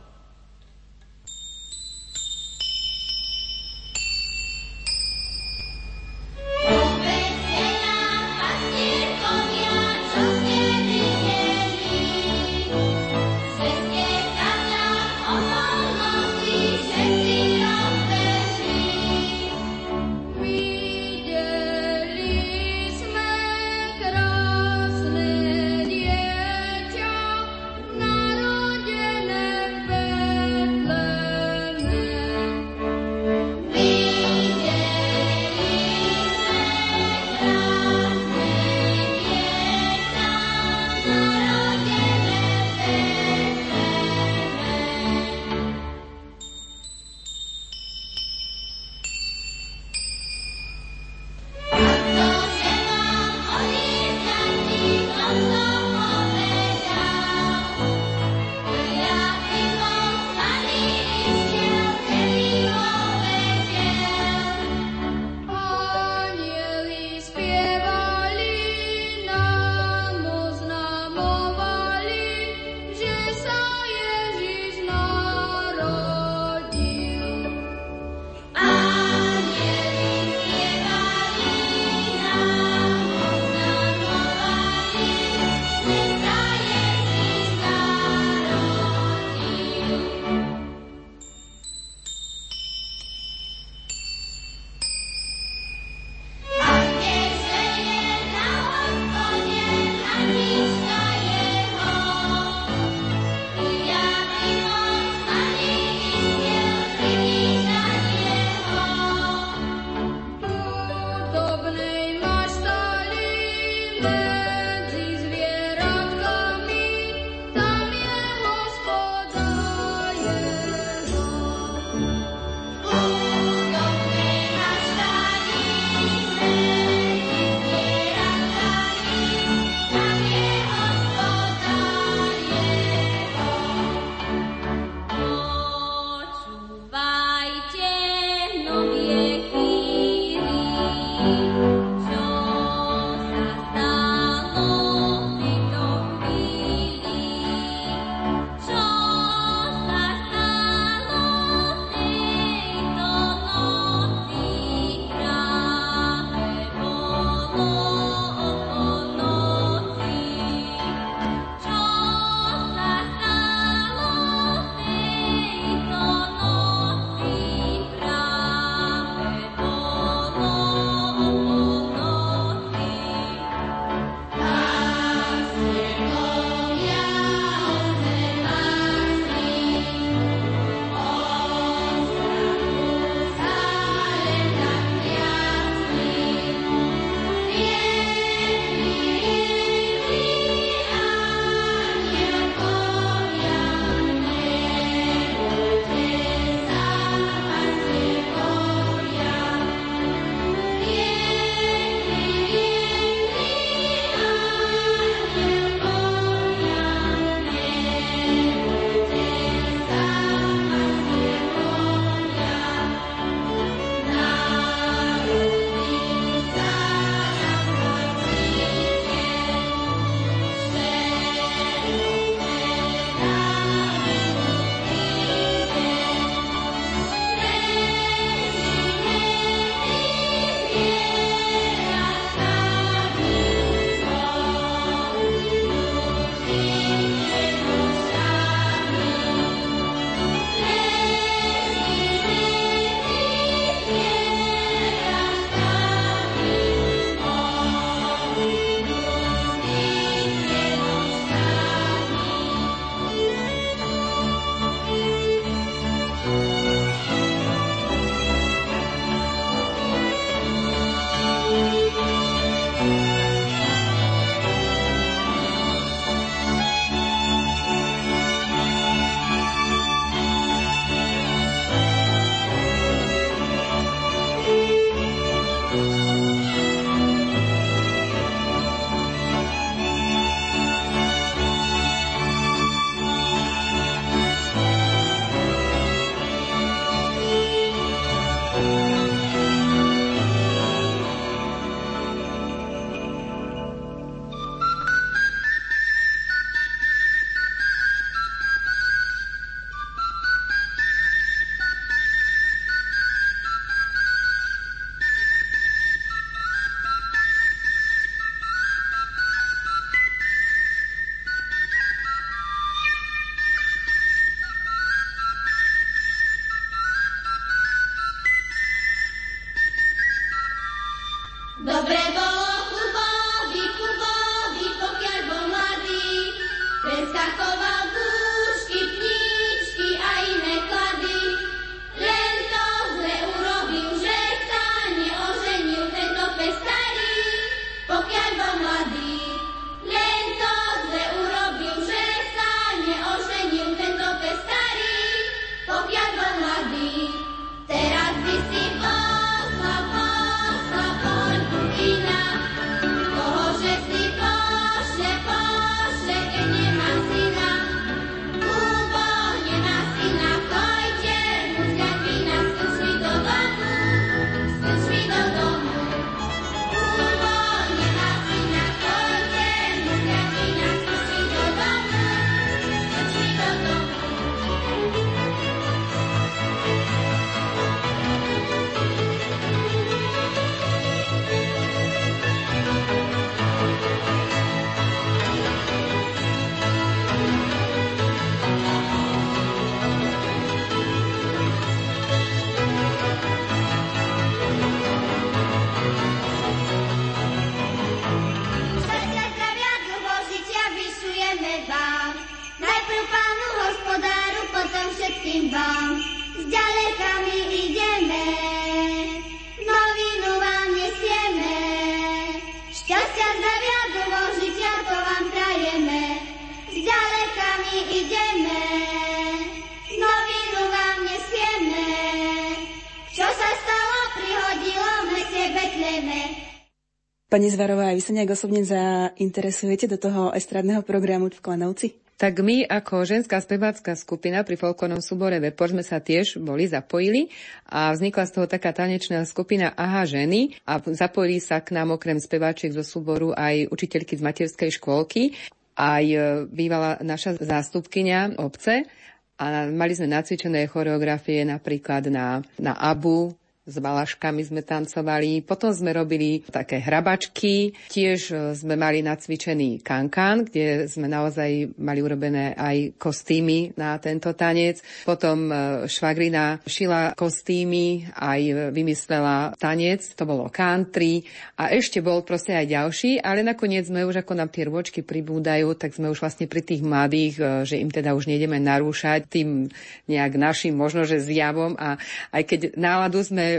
[427.38, 431.94] Pani Zvarová, vy sa nejak osobne zainteresujete do toho estrádneho programu v Klanovci?
[432.18, 437.30] Tak my ako ženská spevácká skupina pri folklórnom súbore Vepor sme sa tiež boli zapojili
[437.70, 442.18] a vznikla z toho taká tanečná skupina Aha ženy a zapojili sa k nám okrem
[442.18, 445.38] speváčiek zo súboru aj učiteľky z materskej škôlky,
[445.78, 446.18] aj e,
[446.50, 448.90] bývala naša zástupkynia obce
[449.38, 453.30] a mali sme nacvičené choreografie napríklad na, na Abu,
[453.68, 460.47] s balaškami sme tancovali, potom sme robili také hrabačky, tiež e, sme mali nacvičený kankan,
[460.47, 464.80] kde sme naozaj mali urobené aj kostýmy na tento tanec.
[465.03, 465.53] Potom e,
[465.91, 471.28] švagrina šila kostýmy, aj vymyslela tanec, to bolo country.
[471.59, 475.76] A ešte bol proste aj ďalší, ale nakoniec sme už ako nám tie rôčky pribúdajú,
[475.76, 479.68] tak sme už vlastne pri tých mladých, e, že im teda už nejdeme narúšať tým
[480.07, 481.76] nejak našim možno, že zjavom.
[481.76, 481.99] A
[482.32, 483.57] aj keď náladu sme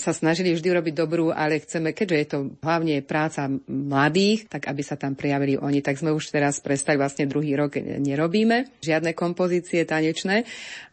[0.00, 4.82] sa snažili vždy robiť dobrú, ale chceme, keďže je to hlavne práca mladých, tak aby
[4.82, 9.84] sa tam prijavili oni, tak sme už teraz prestali, vlastne druhý rok nerobíme žiadne kompozície
[9.84, 10.46] tanečné,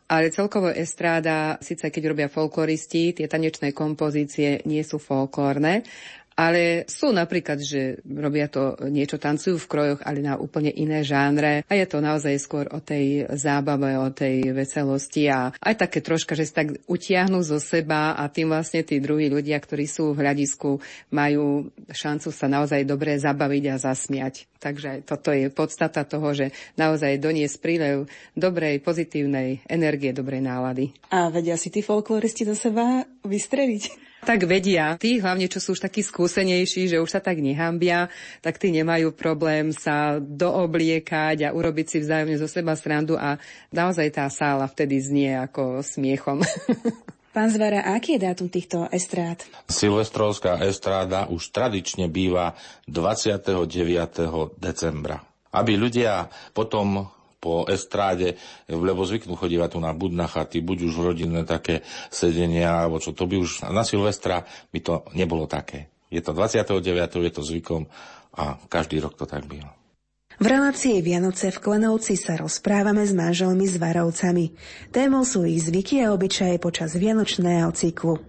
[0.05, 5.81] ale celkovo estráda, síce keď robia folkloristi, tie tanečné kompozície nie sú folklórne,
[6.35, 11.63] ale sú napríklad, že robia to niečo, tancujú v krojoch, ale na úplne iné žánre.
[11.71, 16.35] A je to naozaj skôr o tej zábave, o tej veselosti a aj také troška,
[16.35, 20.27] že sa tak utiahnu zo seba a tým vlastne tí druhí ľudia, ktorí sú v
[20.27, 20.83] hľadisku,
[21.15, 24.51] majú šancu sa naozaj dobre zabaviť a zasmiať.
[24.59, 30.91] Takže toto je podstata toho, že naozaj doniesť prílev dobrej, pozitívnej energie, dobrej nálady.
[31.13, 34.14] A vedia si tí folkloristi do seba vystreliť?
[34.25, 34.97] Tak vedia.
[34.97, 38.09] Tí hlavne, čo sú už takí skúsenejší, že už sa tak nehambia,
[38.41, 43.37] tak tí nemajú problém sa doobliekať a urobiť si vzájomne zo seba srandu a
[43.69, 46.41] naozaj tá sála vtedy znie ako smiechom.
[47.35, 49.43] Pán Zvara, aký je dátum týchto estrád?
[49.67, 52.55] Silvestrovská estráda už tradične býva
[52.87, 54.55] 29.
[54.55, 55.19] decembra.
[55.51, 57.11] Aby ľudia potom
[57.45, 62.81] po estráde, lebo zvyknú chodívať tu na buď na chaty, buď už rodinné také sedenia,
[62.81, 65.93] alebo čo, to by už na Silvestra by to nebolo také.
[66.09, 66.81] Je to 29.
[67.05, 67.85] je to zvykom
[68.33, 69.69] a každý rok to tak býva.
[70.35, 74.51] V relácii Vianoce v Klenovci sa rozprávame s manželmi s Varovcami.
[74.91, 78.19] Témou sú ich zvyky a obyčaje počas vianočného cyklu.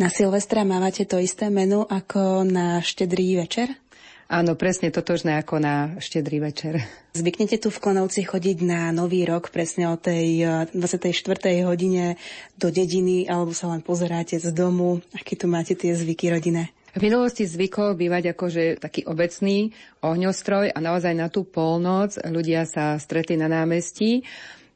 [0.00, 3.76] Na Silvestra mávate to isté menu ako na štedrý večer?
[4.32, 6.80] Áno, presne totožné ako na štedrý večer.
[7.12, 11.20] Zvyknete tu v Klonovci chodiť na Nový rok presne o tej eh, 24.
[11.68, 12.16] hodine
[12.56, 15.04] do dediny alebo sa len pozeráte z domu?
[15.12, 16.72] Aký tu máte tie zvyky rodinné?
[16.96, 22.96] V minulosti zvykol bývať akože taký obecný ohňostroj a naozaj na tú polnoc ľudia sa
[22.96, 24.24] stretli na námestí.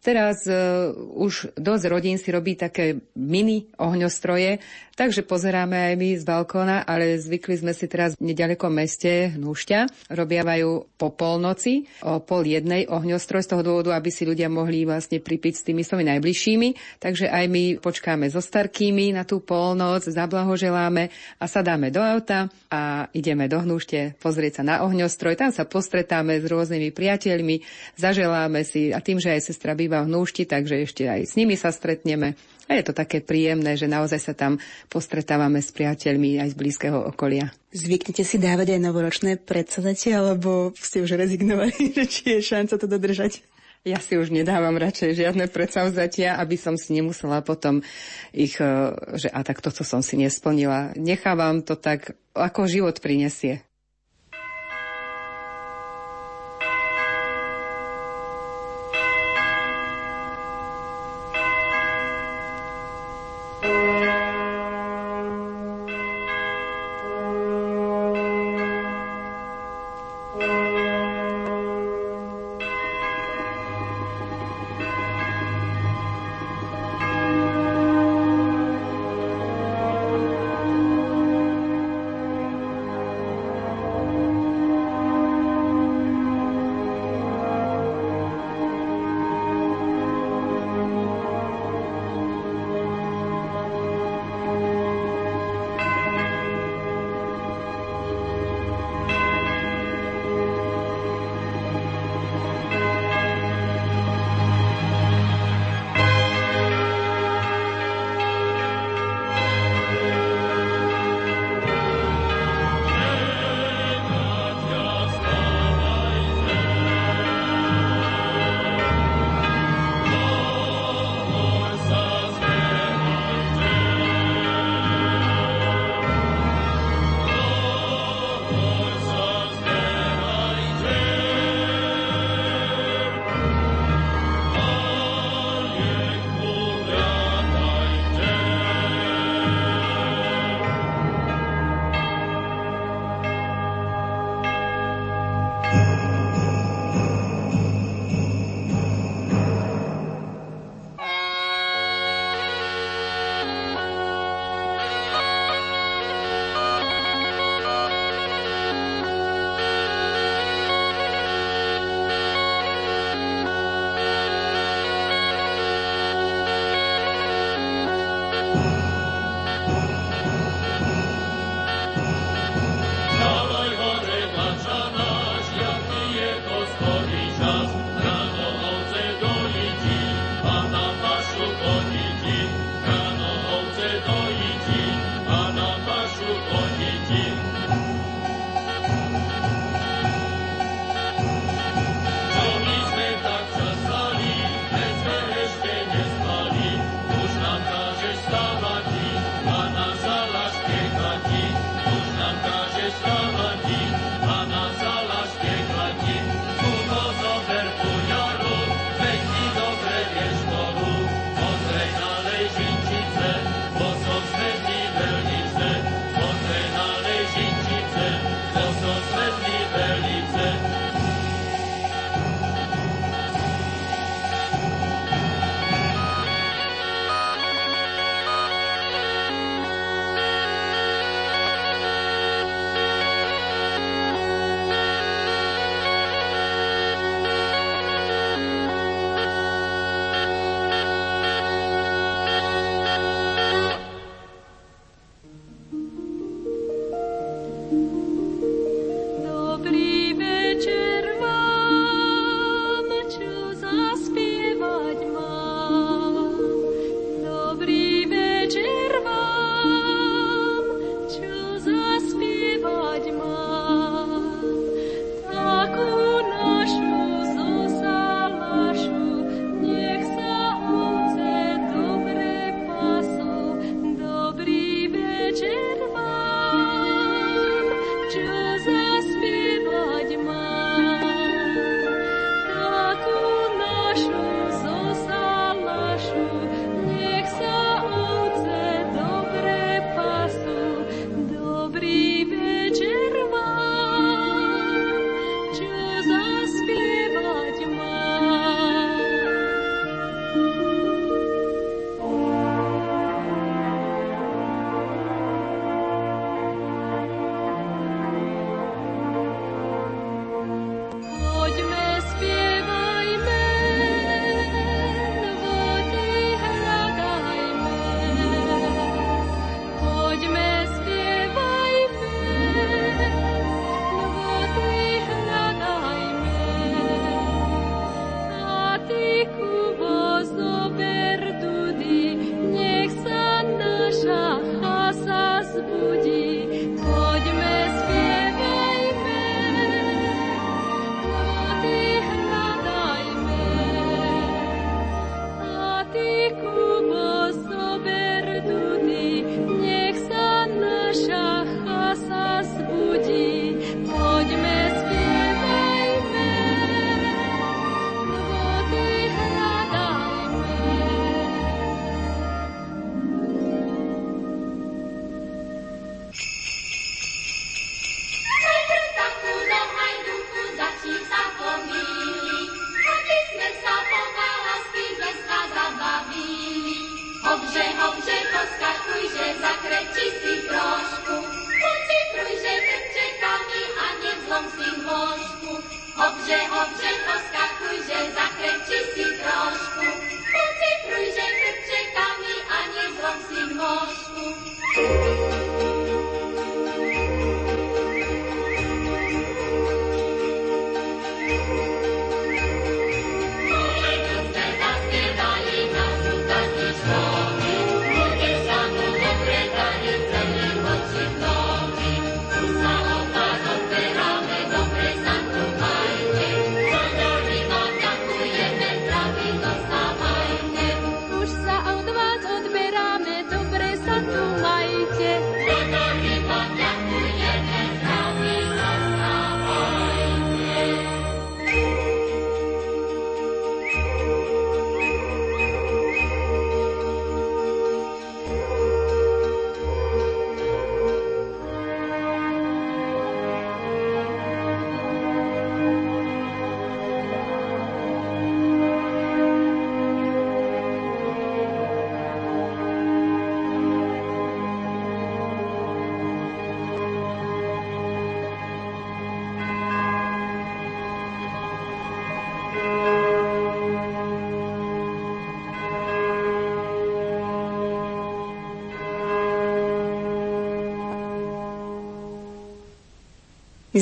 [0.04, 4.60] Teraz uh, už dosť rodín si robí také mini ohňostroje,
[5.00, 10.12] takže pozeráme aj my z balkóna, ale zvykli sme si teraz v nedalekom meste Hnúšťa.
[10.12, 15.24] Robiavajú po polnoci, o pol jednej ohňostroj z toho dôvodu, aby si ľudia mohli vlastne
[15.24, 17.00] pripiť s tými svojimi najbližšími.
[17.00, 21.08] Takže aj my počkáme so starkými na tú polnoc, zablahoželáme
[21.40, 25.40] a sadáme do auta a ideme do Hnúšte pozrieť sa na ohňostroj.
[25.40, 27.64] Tam sa postretáme s rôznymi priateľmi,
[27.96, 31.54] zaželáme si a tým, že aj sestra býva v Hnúšti, takže ešte aj s nimi
[31.54, 32.34] sa stretneme.
[32.64, 34.56] A je to také príjemné, že naozaj sa tam
[34.88, 37.52] postretávame s priateľmi aj z blízkeho okolia.
[37.76, 42.86] Zvyknete si dávať aj novoročné predsadatie, alebo ste už rezignovali, že či je šanca to
[42.88, 43.44] dodržať?
[43.84, 47.84] Ja si už nedávam radšej žiadne predsavzatia, aby som si nemusela potom
[48.32, 50.96] ich, e, že a tak toto som si nesplnila.
[50.96, 53.60] Nechávam to tak, ako život prinesie.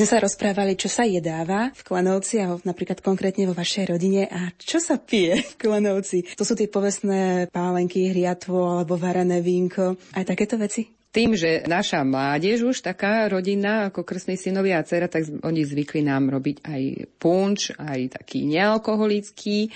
[0.03, 4.51] Sme sa rozprávali, čo sa jedáva v Klanovci a napríklad konkrétne vo vašej rodine a
[4.59, 6.27] čo sa pije v Klanovci.
[6.35, 10.91] To sú tie povestné pálenky, hriatvo alebo varané vínko, aj takéto veci?
[11.15, 16.03] Tým, že naša mládež už taká rodina ako krstní synovia a dcera, tak oni zvykli
[16.03, 16.83] nám robiť aj
[17.23, 19.71] punč, aj taký nealkoholický,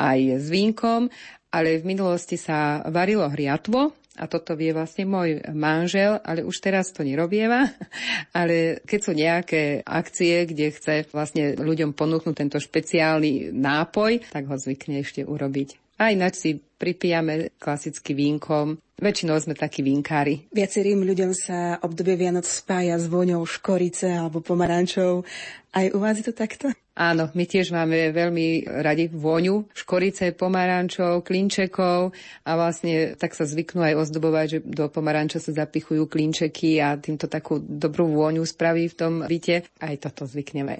[0.00, 1.12] aj s vínkom,
[1.52, 6.90] ale v minulosti sa varilo hriatvo, a toto vie vlastne môj manžel, ale už teraz
[6.90, 7.70] to nerobieva.
[8.38, 14.56] Ale keď sú nejaké akcie, kde chce vlastne ľuďom ponúknuť tento špeciálny nápoj, tak ho
[14.58, 15.87] zvykne ešte urobiť.
[15.98, 18.78] A ináč si pripijame klasicky vínkom.
[18.98, 20.50] Väčšinou sme takí vínkári.
[20.50, 25.22] Viacerým ľuďom sa obdobie Vianoc spája s voňou škorice alebo pomarančov.
[25.70, 26.74] Aj u vás je to takto?
[26.98, 32.10] Áno, my tiež máme veľmi radi vôňu škorice, pomarančov, klinčekov
[32.42, 37.30] a vlastne tak sa zvyknú aj ozdobovať, že do pomaranča sa zapichujú klinčeky a týmto
[37.30, 39.70] takú dobrú vôňu spraví v tom byte.
[39.78, 40.74] Aj toto zvykneme.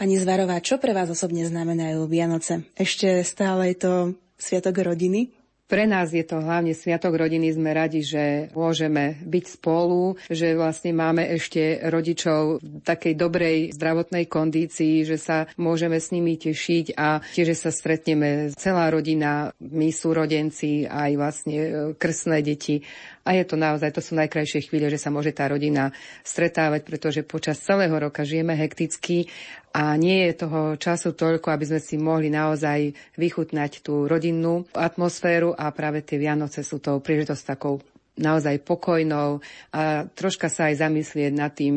[0.00, 2.64] Pani Zvarová, čo pre vás osobne znamenajú Vianoce?
[2.72, 3.92] Ešte stále je to
[4.38, 5.34] Sviatok rodiny?
[5.68, 7.52] Pre nás je to hlavne Sviatok rodiny.
[7.52, 14.32] Sme radi, že môžeme byť spolu, že vlastne máme ešte rodičov v takej dobrej zdravotnej
[14.32, 20.88] kondícii, že sa môžeme s nimi tešiť a tiež, sa stretneme celá rodina, my súrodenci,
[20.88, 21.70] aj vlastne e,
[22.00, 22.80] krstné deti.
[23.28, 25.92] A je to naozaj, to sú najkrajšie chvíle, že sa môže tá rodina
[26.24, 29.28] stretávať, pretože počas celého roka žijeme hekticky
[29.76, 35.52] a nie je toho času toľko, aby sme si mohli naozaj vychutnať tú rodinnú atmosféru
[35.52, 37.84] a práve tie Vianoce sú tou príležitosť takou
[38.18, 39.40] naozaj pokojnou
[39.72, 41.74] a troška sa aj zamyslieť nad tým,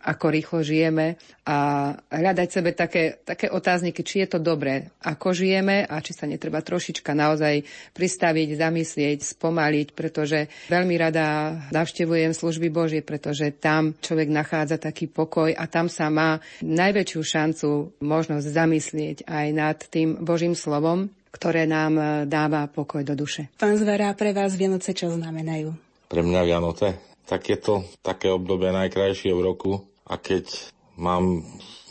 [0.00, 5.84] ako rýchlo žijeme a hľadať sebe také, také otázniky, či je to dobré, ako žijeme
[5.84, 7.62] a či sa netreba trošička naozaj
[7.92, 15.52] pristaviť, zamyslieť, spomaliť, pretože veľmi rada navštevujem služby Božie, pretože tam človek nachádza taký pokoj
[15.52, 17.68] a tam sa má najväčšiu šancu
[18.00, 23.48] možnosť zamyslieť aj nad tým Božím slovom, ktoré nám e, dáva pokoj do duše.
[23.56, 25.72] Pán Zvara, pre vás Vianoce čo znamenajú?
[26.12, 27.00] Pre mňa Vianoce?
[27.24, 29.72] Tak je to také obdobie najkrajšie v roku
[30.04, 30.52] a keď
[31.00, 31.40] mám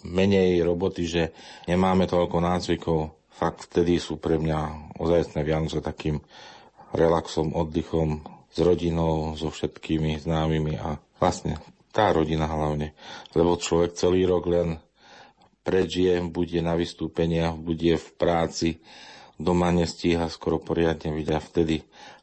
[0.05, 1.23] menej roboty, že
[1.65, 2.99] nemáme toľko nácvikov,
[3.33, 6.21] fakt vtedy sú pre mňa ozajstné Vianoce takým
[6.93, 11.57] relaxom, oddychom s rodinou, so všetkými známymi a vlastne
[11.95, 12.93] tá rodina hlavne.
[13.33, 14.77] Lebo človek celý rok len
[15.63, 18.69] prežije, bude na vystúpeniach, bude v práci,
[19.41, 21.75] doma nestíha skoro poriadne byť a vtedy,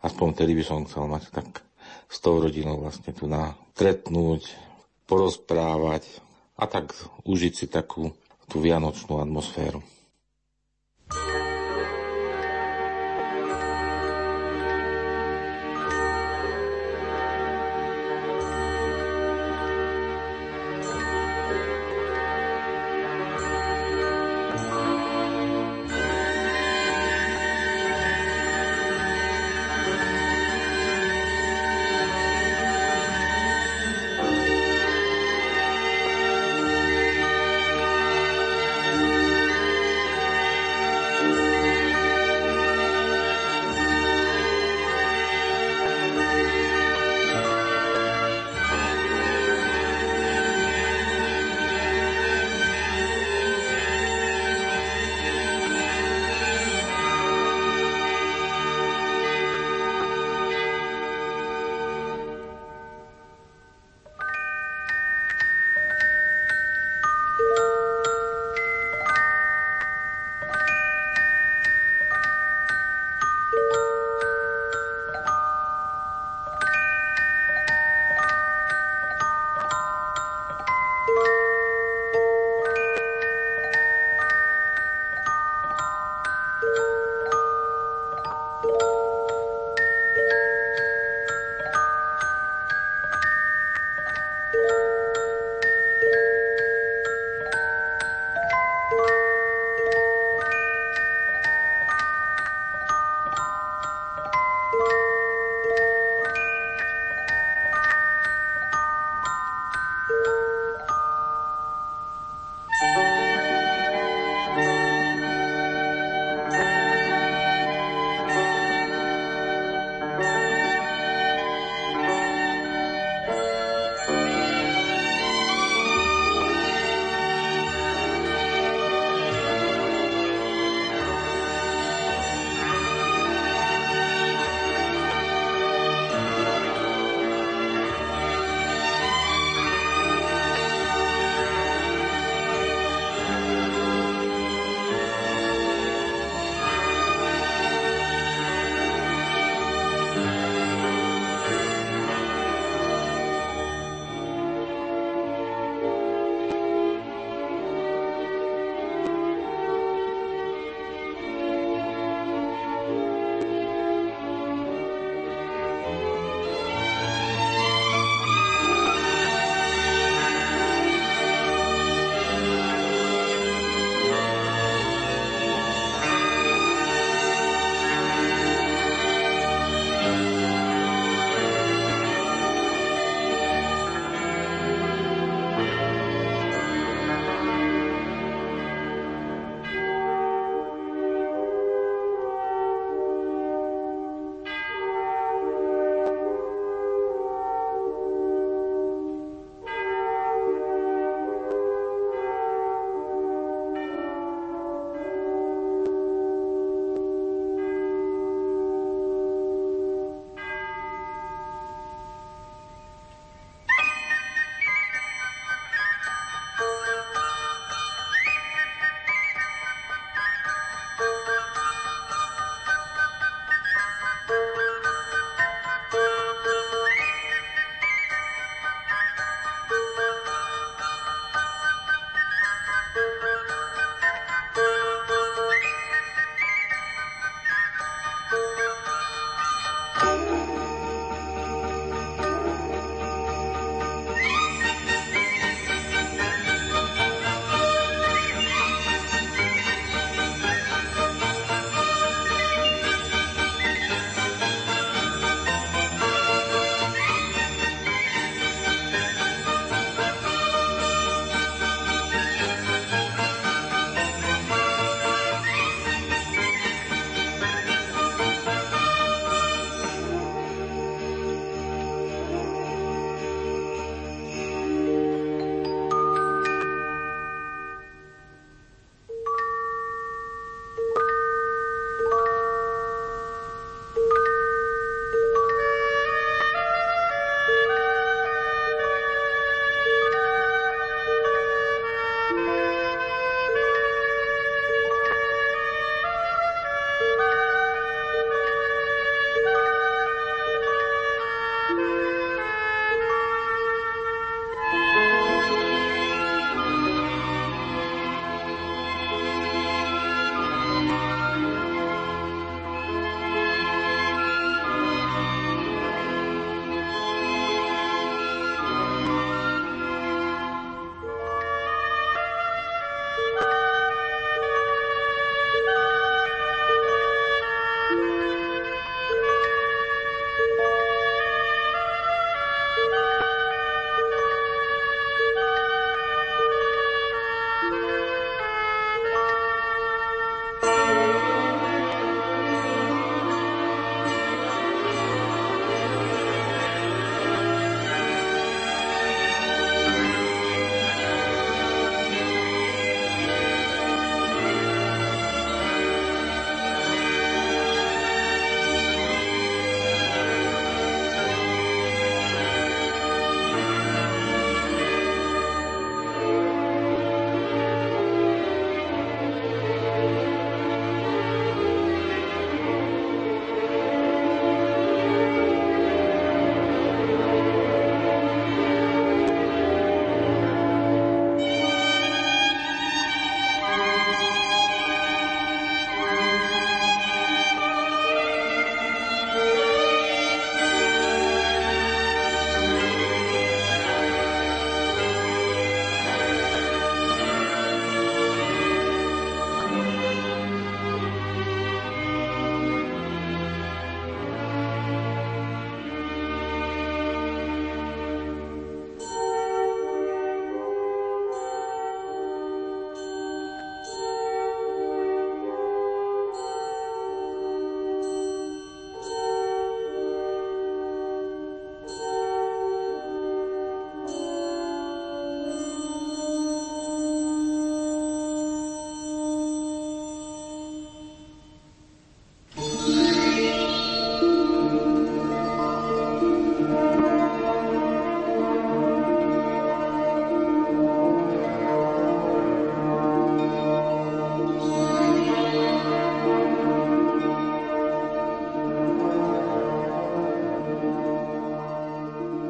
[0.06, 1.48] aspoň vtedy by som chcel mať tak
[2.08, 4.42] s tou rodinou vlastne tu na stretnúť,
[5.06, 6.02] porozprávať
[6.58, 6.90] a tak
[7.22, 8.10] užiť si takú
[8.50, 9.78] tú vianočnú atmosféru.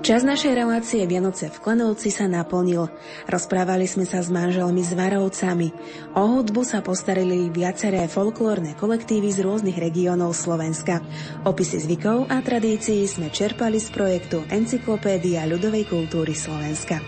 [0.09, 2.89] Čas našej relácie Vianoce v Klanovci sa naplnil.
[3.29, 5.69] Rozprávali sme sa s manželmi z Varovcami.
[6.17, 11.05] O hudbu sa postarili viaceré folklórne kolektívy z rôznych regiónov Slovenska.
[11.45, 17.05] Opisy zvykov a tradícií sme čerpali z projektu Encyklopédia ľudovej kultúry Slovenska.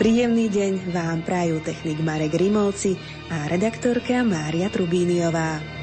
[0.00, 2.96] Príjemný deň vám prajú technik Marek Rimovci
[3.28, 5.77] a redaktorka Mária Trubíniová.